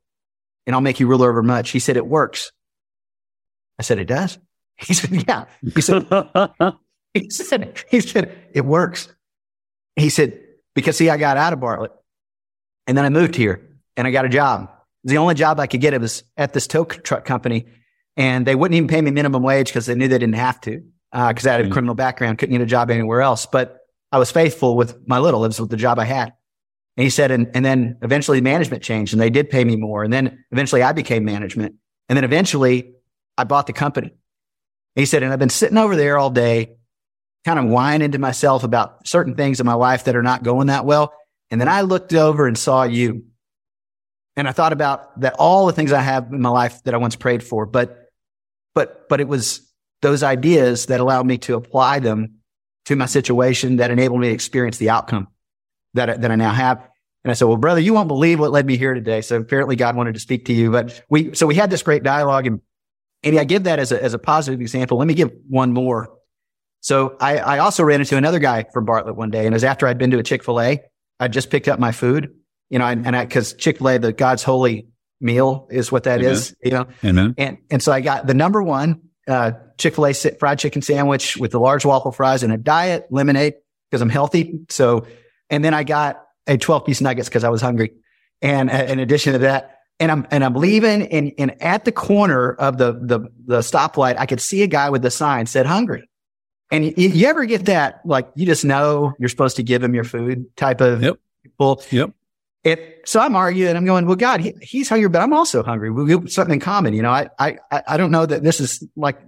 and 0.65 0.75
I'll 0.75 0.81
make 0.81 0.99
you 0.99 1.07
ruler 1.07 1.29
over 1.29 1.43
much. 1.43 1.69
He 1.69 1.77
said, 1.77 1.95
it 1.95 2.07
works. 2.07 2.51
I 3.77 3.83
said, 3.83 3.99
it 3.99 4.05
does. 4.05 4.37
He 4.81 4.93
said, 4.93 5.25
yeah. 5.27 5.43
He 5.75 5.81
said, 5.81 6.07
he 7.13 7.29
said, 7.29 7.83
he 7.89 7.99
said, 7.99 8.33
it 8.53 8.63
works. 8.63 9.13
He 9.97 10.09
said, 10.09 10.39
because 10.73 10.95
see, 10.95 11.09
I 11.09 11.17
got 11.17 11.35
out 11.35 11.51
of 11.51 11.59
Bartlett 11.59 11.91
and 12.87 12.97
then 12.97 13.03
I 13.03 13.09
moved 13.09 13.35
here 13.35 13.68
and 13.99 14.07
I 14.07 14.11
got 14.11 14.23
a 14.23 14.29
job. 14.29 14.71
The 15.03 15.17
only 15.17 15.35
job 15.35 15.59
I 15.59 15.67
could 15.67 15.81
get 15.81 15.93
it 15.93 15.99
was 15.99 16.23
at 16.37 16.53
this 16.53 16.67
tow 16.67 16.85
truck 16.85 17.25
company 17.25 17.65
and 18.15 18.47
they 18.47 18.55
wouldn't 18.55 18.77
even 18.77 18.87
pay 18.87 19.01
me 19.01 19.11
minimum 19.11 19.43
wage 19.43 19.67
because 19.67 19.87
they 19.87 19.93
knew 19.93 20.07
they 20.07 20.17
didn't 20.17 20.35
have 20.35 20.61
to. 20.61 20.81
Uh, 21.11 21.33
cause 21.33 21.45
I 21.45 21.51
had 21.51 21.59
a 21.59 21.63
mm-hmm. 21.65 21.73
criminal 21.73 21.95
background, 21.95 22.37
couldn't 22.37 22.53
get 22.53 22.61
a 22.61 22.65
job 22.65 22.89
anywhere 22.89 23.21
else, 23.21 23.45
but 23.45 23.79
I 24.13 24.17
was 24.17 24.31
faithful 24.31 24.77
with 24.77 25.05
my 25.05 25.19
little. 25.19 25.43
It 25.43 25.49
was 25.49 25.59
with 25.59 25.69
the 25.69 25.75
job 25.75 25.99
I 25.99 26.05
had. 26.05 26.31
And 26.95 27.03
he 27.03 27.09
said, 27.09 27.29
and, 27.29 27.49
and 27.53 27.65
then 27.65 27.97
eventually 28.01 28.39
management 28.39 28.83
changed 28.83 29.11
and 29.13 29.21
they 29.21 29.29
did 29.29 29.49
pay 29.49 29.65
me 29.65 29.75
more. 29.75 30.05
And 30.05 30.13
then 30.13 30.45
eventually 30.51 30.81
I 30.81 30.93
became 30.93 31.25
management. 31.25 31.75
And 32.07 32.15
then 32.15 32.23
eventually 32.23 32.93
I 33.37 33.43
bought 33.43 33.67
the 33.67 33.73
company. 33.73 34.13
He 34.95 35.05
said, 35.05 35.23
and 35.23 35.33
I've 35.33 35.39
been 35.39 35.49
sitting 35.49 35.77
over 35.77 35.97
there 35.97 36.17
all 36.17 36.29
day, 36.29 36.77
kind 37.43 37.59
of 37.59 37.65
whining 37.65 38.13
to 38.13 38.17
myself 38.17 38.63
about 38.63 39.05
certain 39.05 39.35
things 39.35 39.59
in 39.59 39.65
my 39.65 39.73
life 39.73 40.05
that 40.05 40.15
are 40.15 40.23
not 40.23 40.43
going 40.43 40.67
that 40.67 40.85
well. 40.85 41.13
And 41.51 41.59
then 41.59 41.67
I 41.67 41.81
looked 41.81 42.13
over 42.13 42.47
and 42.47 42.57
saw 42.57 42.83
you. 42.83 43.25
And 44.39 44.47
I 44.47 44.51
thought 44.51 44.73
about 44.73 45.19
that 45.19 45.35
all 45.37 45.67
the 45.67 45.73
things 45.73 45.91
I 45.91 46.01
have 46.01 46.31
in 46.31 46.41
my 46.41 46.49
life 46.49 46.81
that 46.83 46.93
I 46.93 46.97
once 46.97 47.15
prayed 47.15 47.43
for, 47.43 47.65
but, 47.65 48.09
but, 48.73 49.09
but 49.09 49.19
it 49.19 49.27
was 49.27 49.69
those 50.01 50.23
ideas 50.23 50.85
that 50.85 50.99
allowed 50.99 51.25
me 51.25 51.37
to 51.39 51.55
apply 51.55 51.99
them 51.99 52.35
to 52.85 52.95
my 52.95 53.05
situation 53.05 53.75
that 53.77 53.91
enabled 53.91 54.21
me 54.21 54.29
to 54.29 54.33
experience 54.33 54.77
the 54.77 54.89
outcome 54.89 55.27
that, 55.93 56.21
that 56.21 56.31
I 56.31 56.35
now 56.35 56.53
have. 56.53 56.77
And 57.23 57.31
I 57.31 57.33
said, 57.33 57.45
well, 57.45 57.57
brother, 57.57 57.81
you 57.81 57.93
won't 57.93 58.07
believe 58.07 58.39
what 58.39 58.51
led 58.51 58.65
me 58.65 58.77
here 58.77 58.93
today. 58.93 59.21
So 59.21 59.37
apparently 59.37 59.75
God 59.75 59.95
wanted 59.95 60.13
to 60.13 60.21
speak 60.21 60.45
to 60.45 60.53
you, 60.53 60.71
but 60.71 61.03
we, 61.09 61.35
so 61.35 61.45
we 61.45 61.55
had 61.55 61.69
this 61.69 61.83
great 61.83 62.03
dialogue 62.03 62.47
and 62.47 62.61
and 63.21 63.37
I 63.37 63.43
give 63.43 63.65
that 63.65 63.79
as 63.79 63.91
a, 63.91 64.01
as 64.01 64.13
a 64.13 64.19
positive 64.19 64.61
example. 64.61 64.97
Let 64.97 65.07
me 65.07 65.13
give 65.13 65.31
one 65.49 65.73
more. 65.73 66.17
So 66.79 67.17
I, 67.19 67.39
I 67.39 67.57
also 67.59 67.83
ran 67.83 67.99
into 67.99 68.15
another 68.15 68.39
guy 68.39 68.65
from 68.71 68.85
Bartlett 68.85 69.17
one 69.17 69.29
day 69.29 69.45
and 69.45 69.53
it 69.53 69.55
was 69.57 69.65
after 69.65 69.85
I'd 69.85 69.97
been 69.97 70.11
to 70.11 70.19
a 70.19 70.23
Chick-fil-A. 70.23 70.79
I 71.19 71.27
just 71.27 71.49
picked 71.49 71.67
up 71.67 71.79
my 71.79 71.91
food, 71.91 72.33
you 72.69 72.79
know, 72.79 72.85
and, 72.85 73.05
and 73.05 73.15
I, 73.15 73.25
cause 73.25 73.53
Chick-fil-A, 73.53 73.99
the 73.99 74.13
God's 74.13 74.43
holy 74.43 74.87
meal 75.21 75.67
is 75.71 75.91
what 75.91 76.03
that 76.03 76.19
Amen. 76.19 76.31
is, 76.31 76.55
you 76.63 76.71
know, 76.71 76.87
Amen. 77.03 77.35
and, 77.37 77.57
and 77.69 77.83
so 77.83 77.91
I 77.91 78.01
got 78.01 78.27
the 78.27 78.33
number 78.33 78.63
one, 78.63 79.01
uh, 79.27 79.51
Chick-fil-A 79.77 80.13
fried 80.13 80.59
chicken 80.59 80.81
sandwich 80.81 81.37
with 81.37 81.51
the 81.51 81.59
large 81.59 81.85
waffle 81.85 82.11
fries 82.11 82.43
and 82.43 82.51
a 82.51 82.57
diet 82.57 83.07
lemonade 83.09 83.55
because 83.89 84.01
I'm 84.01 84.09
healthy. 84.09 84.59
So, 84.69 85.07
and 85.49 85.63
then 85.63 85.73
I 85.73 85.83
got 85.83 86.23
a 86.47 86.57
12 86.57 86.85
piece 86.85 87.01
nuggets 87.01 87.29
because 87.29 87.43
I 87.43 87.49
was 87.49 87.61
hungry. 87.61 87.93
And 88.41 88.69
uh, 88.69 88.85
in 88.87 88.99
addition 88.99 89.33
to 89.33 89.39
that, 89.39 89.79
and 89.99 90.11
I'm 90.11 90.27
and 90.31 90.43
I'm 90.43 90.53
leaving, 90.53 91.07
and 91.07 91.33
and 91.37 91.61
at 91.61 91.85
the 91.85 91.91
corner 91.91 92.53
of 92.53 92.77
the 92.77 92.93
the 92.93 93.19
the 93.45 93.59
stoplight, 93.59 94.15
I 94.17 94.25
could 94.25 94.39
see 94.39 94.63
a 94.63 94.67
guy 94.67 94.89
with 94.89 95.01
the 95.01 95.11
sign 95.11 95.45
said 95.45 95.65
"hungry." 95.65 96.09
And 96.71 96.85
you, 96.85 97.09
you 97.09 97.27
ever 97.27 97.45
get 97.45 97.65
that 97.65 98.01
like 98.05 98.29
you 98.35 98.45
just 98.45 98.63
know 98.63 99.13
you're 99.19 99.29
supposed 99.29 99.57
to 99.57 99.63
give 99.63 99.83
him 99.83 99.93
your 99.93 100.05
food 100.05 100.45
type 100.55 100.79
of 100.81 101.03
yep. 101.03 101.19
people? 101.43 101.83
Yep. 101.91 102.11
It, 102.63 103.01
so 103.05 103.19
I'm 103.19 103.35
arguing. 103.35 103.75
I'm 103.75 103.85
going, 103.85 104.05
well, 104.05 104.15
God, 104.15 104.41
he, 104.41 104.53
he's 104.61 104.89
hungry, 104.89 105.07
but 105.07 105.21
I'm 105.21 105.33
also 105.33 105.63
hungry. 105.63 105.89
We 105.91 106.11
have 106.11 106.29
something 106.31 106.55
in 106.55 106.59
common. 106.59 106.93
You 106.93 107.01
know, 107.01 107.11
I, 107.11 107.29
I, 107.39 107.57
I 107.71 107.97
don't 107.97 108.11
know 108.11 108.25
that 108.25 108.43
this 108.43 108.59
is 108.59 108.83
like, 108.95 109.19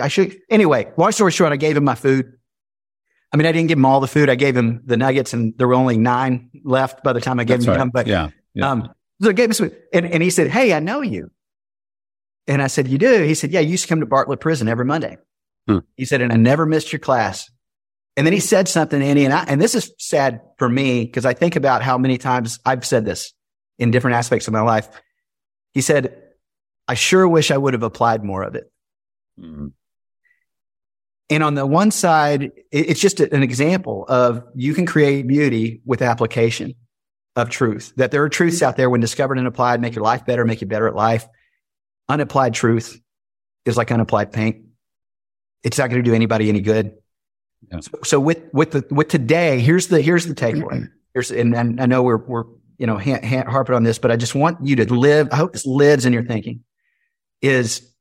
I 0.00 0.08
should, 0.08 0.36
anyway, 0.50 0.92
long 0.96 1.12
story 1.12 1.30
short, 1.30 1.52
I 1.52 1.56
gave 1.56 1.76
him 1.76 1.84
my 1.84 1.94
food. 1.94 2.32
I 3.32 3.36
mean, 3.36 3.46
I 3.46 3.52
didn't 3.52 3.68
give 3.68 3.78
him 3.78 3.84
all 3.84 4.00
the 4.00 4.08
food. 4.08 4.28
I 4.28 4.34
gave 4.34 4.56
him 4.56 4.82
the 4.84 4.96
nuggets 4.96 5.32
and 5.32 5.54
there 5.56 5.68
were 5.68 5.74
only 5.74 5.96
nine 5.96 6.50
left 6.64 7.04
by 7.04 7.12
the 7.12 7.20
time 7.20 7.38
I 7.38 7.44
gave 7.44 7.58
That's 7.58 7.66
him 7.66 7.70
right. 7.70 7.78
them. 7.78 7.90
But, 7.90 8.06
yeah, 8.06 8.30
yeah. 8.54 8.70
um, 8.70 8.92
so 9.20 9.30
I 9.30 9.32
gave 9.32 9.46
him 9.46 9.52
some, 9.52 9.70
and, 9.92 10.04
and 10.06 10.22
he 10.22 10.30
said, 10.30 10.48
Hey, 10.48 10.74
I 10.74 10.80
know 10.80 11.00
you. 11.02 11.30
And 12.46 12.60
I 12.60 12.66
said, 12.66 12.88
you 12.88 12.98
do? 12.98 13.22
He 13.22 13.34
said, 13.34 13.50
yeah, 13.52 13.60
you 13.60 13.70
used 13.70 13.84
to 13.84 13.88
come 13.88 14.00
to 14.00 14.06
Bartlett 14.06 14.40
prison 14.40 14.68
every 14.68 14.84
Monday. 14.84 15.16
Hmm. 15.68 15.78
He 15.96 16.04
said, 16.04 16.20
and 16.20 16.32
I 16.32 16.36
never 16.36 16.66
missed 16.66 16.92
your 16.92 16.98
class. 16.98 17.50
And 18.16 18.26
then 18.26 18.32
he 18.32 18.40
said 18.40 18.68
something, 18.68 19.00
Andy, 19.00 19.24
and 19.24 19.32
I, 19.32 19.44
and 19.44 19.60
this 19.60 19.74
is 19.74 19.92
sad 19.98 20.40
for 20.58 20.68
me 20.68 21.04
because 21.04 21.24
I 21.24 21.32
think 21.32 21.56
about 21.56 21.82
how 21.82 21.96
many 21.96 22.18
times 22.18 22.58
I've 22.64 22.84
said 22.84 23.04
this 23.04 23.32
in 23.78 23.90
different 23.90 24.16
aspects 24.16 24.46
of 24.46 24.52
my 24.52 24.60
life. 24.60 24.88
He 25.72 25.80
said, 25.80 26.14
I 26.86 26.94
sure 26.94 27.26
wish 27.26 27.50
I 27.50 27.56
would 27.56 27.72
have 27.72 27.82
applied 27.82 28.22
more 28.22 28.42
of 28.42 28.54
it. 28.54 28.70
Mm-hmm. 29.40 29.68
And 31.30 31.42
on 31.42 31.54
the 31.54 31.64
one 31.64 31.90
side, 31.90 32.52
it's 32.70 33.00
just 33.00 33.20
an 33.20 33.42
example 33.42 34.04
of 34.06 34.44
you 34.54 34.74
can 34.74 34.84
create 34.84 35.26
beauty 35.26 35.80
with 35.86 36.02
application 36.02 36.74
of 37.34 37.48
truth, 37.48 37.94
that 37.96 38.10
there 38.10 38.22
are 38.22 38.28
truths 38.28 38.60
out 38.60 38.76
there 38.76 38.90
when 38.90 39.00
discovered 39.00 39.38
and 39.38 39.46
applied, 39.46 39.80
make 39.80 39.94
your 39.94 40.04
life 40.04 40.26
better, 40.26 40.44
make 40.44 40.60
you 40.60 40.66
better 40.66 40.86
at 40.86 40.94
life. 40.94 41.26
Unapplied 42.10 42.52
truth 42.52 43.00
is 43.64 43.78
like 43.78 43.90
unapplied 43.90 44.32
paint. 44.32 44.66
It's 45.62 45.78
not 45.78 45.88
going 45.88 46.04
to 46.04 46.10
do 46.10 46.14
anybody 46.14 46.50
any 46.50 46.60
good. 46.60 46.96
Yeah. 47.70 47.80
So, 47.80 47.98
so, 48.04 48.20
with, 48.20 48.42
with 48.52 48.72
the, 48.72 48.84
with 48.90 49.08
today, 49.08 49.60
here's 49.60 49.88
the, 49.88 50.00
here's 50.00 50.26
the 50.26 50.34
takeaway. 50.34 50.72
Mm-hmm. 50.72 50.84
Here's, 51.14 51.30
and, 51.30 51.54
and 51.54 51.80
I 51.80 51.86
know 51.86 52.02
we're, 52.02 52.18
we're, 52.18 52.44
you 52.78 52.86
know, 52.86 52.98
ha- 52.98 53.20
ha- 53.22 53.48
harping 53.48 53.74
on 53.74 53.84
this, 53.84 53.98
but 53.98 54.10
I 54.10 54.16
just 54.16 54.34
want 54.34 54.66
you 54.66 54.76
to 54.76 54.94
live. 54.94 55.28
I 55.30 55.36
hope 55.36 55.52
this 55.52 55.66
lives 55.66 56.04
in 56.06 56.12
your 56.12 56.24
thinking 56.24 56.64
is 57.40 57.92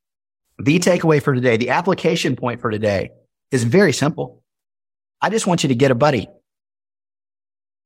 the 0.57 0.79
takeaway 0.79 1.21
for 1.21 1.33
today. 1.33 1.57
The 1.57 1.69
application 1.69 2.35
point 2.35 2.61
for 2.61 2.71
today 2.71 3.11
is 3.51 3.63
very 3.63 3.93
simple. 3.93 4.43
I 5.21 5.29
just 5.29 5.45
want 5.45 5.63
you 5.63 5.69
to 5.69 5.75
get 5.75 5.91
a 5.91 5.95
buddy. 5.95 6.27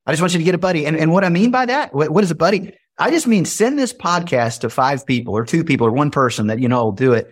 I 0.06 0.12
just 0.12 0.22
want 0.22 0.34
you 0.34 0.40
to 0.40 0.46
get 0.46 0.56
a 0.56 0.60
buddy. 0.60 0.86
And, 0.86 0.96
and 0.96 1.12
what 1.12 1.24
I 1.24 1.30
mean 1.30 1.52
by 1.52 1.66
that, 1.66 1.94
what, 1.94 2.10
what 2.12 2.24
is 2.24 2.32
a 2.32 2.36
buddy? 2.36 2.74
I 2.98 3.10
just 3.10 3.28
mean 3.28 3.46
send 3.46 3.78
this 3.78 3.92
podcast 3.92 4.62
to 4.62 4.70
five 4.70 5.06
people 5.06 5.34
or 5.34 5.46
two 5.46 5.64
people 5.64 5.88
or 5.88 5.92
one 5.92 6.12
person 6.12 6.48
that 6.48 6.60
you 6.60 6.70
know 6.70 6.86
will 6.86 6.92
do 6.92 7.14
it 7.14 7.28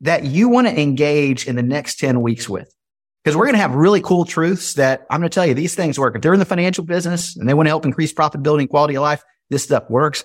that 0.00 0.24
you 0.24 0.48
want 0.48 0.66
to 0.66 0.80
engage 0.80 1.46
in 1.46 1.54
the 1.54 1.62
next 1.62 2.00
10 2.00 2.20
weeks 2.22 2.48
with. 2.48 2.74
Because 3.22 3.36
we're 3.36 3.44
going 3.44 3.54
to 3.54 3.60
have 3.60 3.74
really 3.74 4.00
cool 4.00 4.24
truths 4.24 4.74
that 4.74 5.06
I'm 5.08 5.20
going 5.20 5.30
to 5.30 5.34
tell 5.34 5.46
you 5.46 5.54
these 5.54 5.74
things 5.74 5.98
work. 5.98 6.16
If 6.16 6.22
they're 6.22 6.32
in 6.32 6.40
the 6.40 6.44
financial 6.44 6.84
business 6.84 7.36
and 7.36 7.48
they 7.48 7.54
want 7.54 7.66
to 7.66 7.70
help 7.70 7.84
increase 7.84 8.12
profitability 8.12 8.60
and 8.60 8.70
quality 8.70 8.96
of 8.96 9.02
life, 9.02 9.22
this 9.48 9.62
stuff 9.62 9.88
works. 9.88 10.24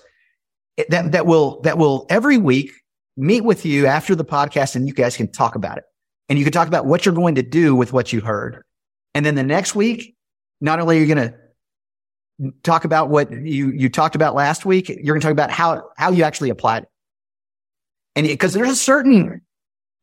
It, 0.76 0.90
that, 0.90 1.12
that 1.12 1.26
will, 1.26 1.60
that 1.62 1.78
will 1.78 2.06
every 2.10 2.38
week 2.38 2.72
meet 3.16 3.42
with 3.42 3.64
you 3.64 3.86
after 3.86 4.14
the 4.14 4.24
podcast 4.24 4.74
and 4.74 4.86
you 4.86 4.94
guys 4.94 5.16
can 5.16 5.30
talk 5.30 5.54
about 5.54 5.78
it 5.78 5.84
and 6.28 6.38
you 6.38 6.44
can 6.44 6.52
talk 6.52 6.68
about 6.68 6.86
what 6.86 7.04
you're 7.04 7.14
going 7.14 7.36
to 7.36 7.42
do 7.42 7.74
with 7.74 7.92
what 7.92 8.12
you 8.12 8.20
heard. 8.20 8.62
And 9.14 9.24
then 9.24 9.34
the 9.34 9.42
next 9.42 9.74
week, 9.74 10.16
not 10.60 10.80
only 10.80 10.98
are 10.98 11.00
you 11.00 11.14
going 11.14 11.28
to 11.28 11.34
talk 12.62 12.84
about 12.84 13.10
what 13.10 13.30
you, 13.30 13.70
you 13.70 13.88
talked 13.88 14.14
about 14.14 14.34
last 14.34 14.64
week, 14.64 14.88
you're 14.88 15.14
going 15.14 15.20
to 15.20 15.24
talk 15.24 15.32
about 15.32 15.50
how, 15.50 15.84
how 15.96 16.10
you 16.10 16.24
actually 16.24 16.50
applied 16.50 16.84
it. 16.84 16.88
And 18.16 18.26
because 18.26 18.52
there's 18.52 18.70
a 18.70 18.76
certain, 18.76 19.40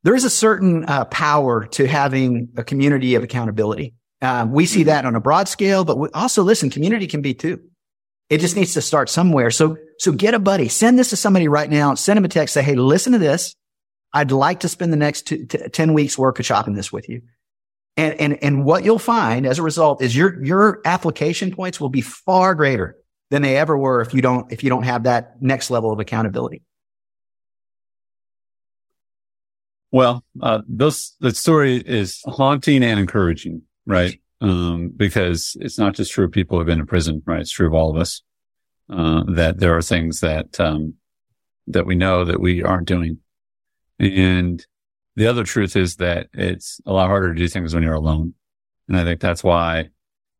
there 0.06 0.14
is 0.14 0.22
a 0.22 0.30
certain 0.30 0.84
uh, 0.84 1.04
power 1.06 1.66
to 1.66 1.84
having 1.84 2.50
a 2.56 2.62
community 2.62 3.16
of 3.16 3.24
accountability. 3.24 3.92
Um, 4.22 4.52
we 4.52 4.64
see 4.64 4.84
that 4.84 5.04
on 5.04 5.16
a 5.16 5.20
broad 5.20 5.48
scale, 5.48 5.84
but 5.84 5.98
we 5.98 6.08
also 6.14 6.44
listen, 6.44 6.70
community 6.70 7.08
can 7.08 7.22
be 7.22 7.34
too. 7.34 7.60
It 8.30 8.38
just 8.38 8.54
needs 8.54 8.74
to 8.74 8.82
start 8.82 9.10
somewhere. 9.10 9.50
So, 9.50 9.78
so 9.98 10.12
get 10.12 10.32
a 10.32 10.38
buddy, 10.38 10.68
send 10.68 10.96
this 10.96 11.10
to 11.10 11.16
somebody 11.16 11.48
right 11.48 11.68
now, 11.68 11.94
send 11.94 12.18
them 12.18 12.24
a 12.24 12.28
text, 12.28 12.54
say, 12.54 12.62
Hey, 12.62 12.76
listen 12.76 13.14
to 13.14 13.18
this. 13.18 13.56
I'd 14.12 14.30
like 14.30 14.60
to 14.60 14.68
spend 14.68 14.92
the 14.92 14.96
next 14.96 15.22
two, 15.22 15.44
t- 15.44 15.58
10 15.58 15.92
weeks 15.92 16.14
workshopping 16.14 16.76
this 16.76 16.92
with 16.92 17.08
you. 17.08 17.22
And, 17.96 18.14
and, 18.20 18.38
and 18.44 18.64
what 18.64 18.84
you'll 18.84 19.00
find 19.00 19.44
as 19.44 19.58
a 19.58 19.64
result 19.64 20.02
is 20.02 20.16
your, 20.16 20.40
your 20.44 20.82
application 20.84 21.52
points 21.52 21.80
will 21.80 21.88
be 21.88 22.00
far 22.00 22.54
greater 22.54 22.96
than 23.30 23.42
they 23.42 23.56
ever 23.56 23.76
were 23.76 24.02
if 24.02 24.14
you 24.14 24.22
don't, 24.22 24.52
if 24.52 24.62
you 24.62 24.70
don't 24.70 24.84
have 24.84 25.02
that 25.02 25.42
next 25.42 25.68
level 25.68 25.90
of 25.90 25.98
accountability. 25.98 26.62
Well, 29.96 30.22
uh, 30.42 30.60
those, 30.68 31.16
the 31.20 31.30
story 31.32 31.76
is 31.78 32.20
haunting 32.26 32.84
and 32.84 33.00
encouraging, 33.00 33.62
right? 33.86 34.20
Um, 34.42 34.92
because 34.94 35.56
it's 35.58 35.78
not 35.78 35.94
just 35.94 36.12
true 36.12 36.26
of 36.26 36.32
people 36.32 36.58
who've 36.58 36.66
been 36.66 36.80
in 36.80 36.86
prison, 36.86 37.22
right? 37.24 37.40
It's 37.40 37.50
true 37.50 37.66
of 37.66 37.72
all 37.72 37.92
of 37.92 37.96
us, 37.96 38.20
uh, 38.90 39.22
that 39.28 39.58
there 39.58 39.74
are 39.74 39.80
things 39.80 40.20
that, 40.20 40.60
um, 40.60 40.96
that 41.68 41.86
we 41.86 41.94
know 41.94 42.26
that 42.26 42.40
we 42.40 42.62
aren't 42.62 42.86
doing 42.86 43.20
and 43.98 44.66
the 45.14 45.28
other 45.28 45.44
truth 45.44 45.76
is 45.76 45.96
that 45.96 46.26
it's 46.34 46.78
a 46.84 46.92
lot 46.92 47.06
harder 47.06 47.32
to 47.32 47.40
do 47.40 47.48
things 47.48 47.72
when 47.72 47.82
you're 47.82 47.94
alone. 47.94 48.34
And 48.88 48.98
I 48.98 49.04
think 49.04 49.22
that's 49.22 49.42
why, 49.42 49.88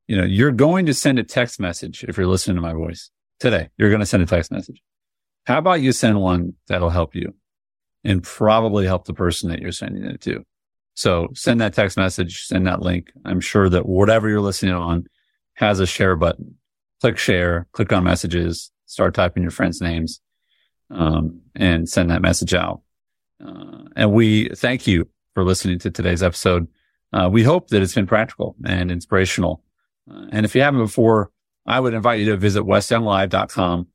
you 0.07 0.19
know, 0.19 0.25
you're 0.25 0.53
going 0.53 0.85
to 0.85 0.93
send 0.93 1.19
a 1.19 1.25
text 1.25 1.59
message 1.59 2.05
if 2.05 2.19
you're 2.19 2.27
listening 2.27 2.57
to 2.57 2.61
my 2.61 2.75
voice 2.75 3.11
today. 3.41 3.71
You're 3.79 3.89
going 3.89 4.01
to 4.01 4.07
send 4.07 4.23
a 4.23 4.27
text 4.27 4.53
message. 4.53 4.83
How 5.47 5.57
about 5.57 5.81
you 5.81 5.93
send 5.93 6.21
one 6.21 6.57
that'll 6.69 6.91
help 6.91 7.15
you 7.15 7.33
and 8.07 8.23
probably 8.23 8.87
help 8.87 9.05
the 9.05 9.13
person 9.13 9.51
that 9.51 9.61
you're 9.61 9.73
sending 9.73 10.05
it 10.05 10.21
to? 10.23 10.45
So 10.95 11.29
send 11.35 11.61
that 11.61 11.75
text 11.75 11.97
message, 11.99 12.45
send 12.45 12.67
that 12.67 12.81
link. 12.81 13.11
I'm 13.25 13.41
sure 13.41 13.69
that 13.69 13.87
whatever 13.87 14.29
you're 14.29 14.41
listening 14.41 14.73
on 14.73 15.07
has 15.55 15.81
a 15.81 15.87
share 15.87 16.17
button. 16.17 16.57
Click 17.03 17.19
share, 17.19 17.67
click 17.73 17.93
on 17.93 18.05
messages, 18.05 18.71
start 18.87 19.15
typing 19.15 19.43
your 19.43 19.51
friends' 19.51 19.83
names, 19.83 20.21
um, 20.91 21.43
and 21.55 21.87
send 21.87 22.11
that 22.11 22.23
message 22.23 22.55
out. 22.55 22.81
Uh, 23.45 23.83
and 23.95 24.13
we 24.13 24.49
thank 24.51 24.87
you 24.87 25.09
for 25.35 25.45
listening 25.45 25.79
to 25.81 25.91
today's 25.91 26.23
episode. 26.23 26.67
Uh, 27.13 27.29
we 27.31 27.43
hope 27.43 27.69
that 27.69 27.83
it's 27.83 27.95
been 27.95 28.07
practical 28.07 28.57
and 28.65 28.91
inspirational. 28.91 29.63
Uh, 30.11 30.27
and 30.33 30.47
if 30.47 30.55
you 30.55 30.63
haven't 30.63 30.81
before, 30.81 31.31
I 31.67 31.81
would 31.81 31.93
invite 31.93 32.21
you 32.21 32.27
to 32.27 32.37
visit 32.39 32.63
wesyounglive.com. 32.63 33.89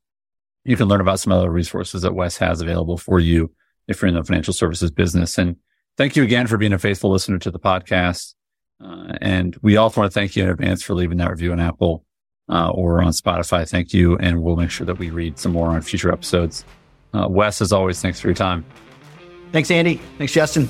You 0.65 0.78
can 0.78 0.88
learn 0.88 1.02
about 1.02 1.19
some 1.19 1.34
other 1.34 1.50
resources 1.50 2.04
that 2.04 2.13
Wes 2.13 2.38
has 2.38 2.62
available 2.62 2.97
for 2.97 3.19
you 3.19 3.52
if 3.91 4.01
you're 4.01 4.10
in 4.10 4.15
the 4.15 4.23
financial 4.23 4.54
services 4.54 4.91
business. 4.91 5.38
And 5.38 5.58
thank 5.97 6.15
you 6.15 6.23
again 6.23 6.47
for 6.47 6.58
being 6.58 6.73
a 6.73 6.80
faithful 6.80 7.12
listener 7.12 7.38
to 7.39 7.51
the 7.51 7.60
podcast. 7.60 8.34
Uh, 8.84 9.13
and 9.21 9.56
we 9.62 9.77
also 9.77 10.01
want 10.01 10.12
to 10.12 10.19
thank 10.19 10.36
you 10.36 10.43
in 10.43 10.49
advance 10.49 10.82
for 10.82 10.95
leaving 10.95 11.17
that 11.19 11.30
review 11.30 11.51
on 11.51 11.60
Apple 11.60 12.04
uh, 12.49 12.69
or 12.69 13.01
on 13.01 13.12
Spotify. 13.12 13.67
Thank 13.69 13.93
you. 13.93 14.17
And 14.17 14.41
we'll 14.41 14.56
make 14.56 14.71
sure 14.71 14.86
that 14.86 14.97
we 14.97 15.10
read 15.10 15.38
some 15.38 15.51
more 15.51 15.69
on 15.69 15.82
future 15.82 16.12
episodes. 16.12 16.65
Uh, 17.13 17.27
Wes, 17.30 17.62
as 17.62 17.71
always, 17.71 18.01
thanks 18.01 18.19
for 18.19 18.27
your 18.27 18.36
time. 18.36 18.65
Thanks, 19.51 19.69
Andy. 19.69 19.99
Thanks, 20.17 20.34
Justin. 20.34 20.69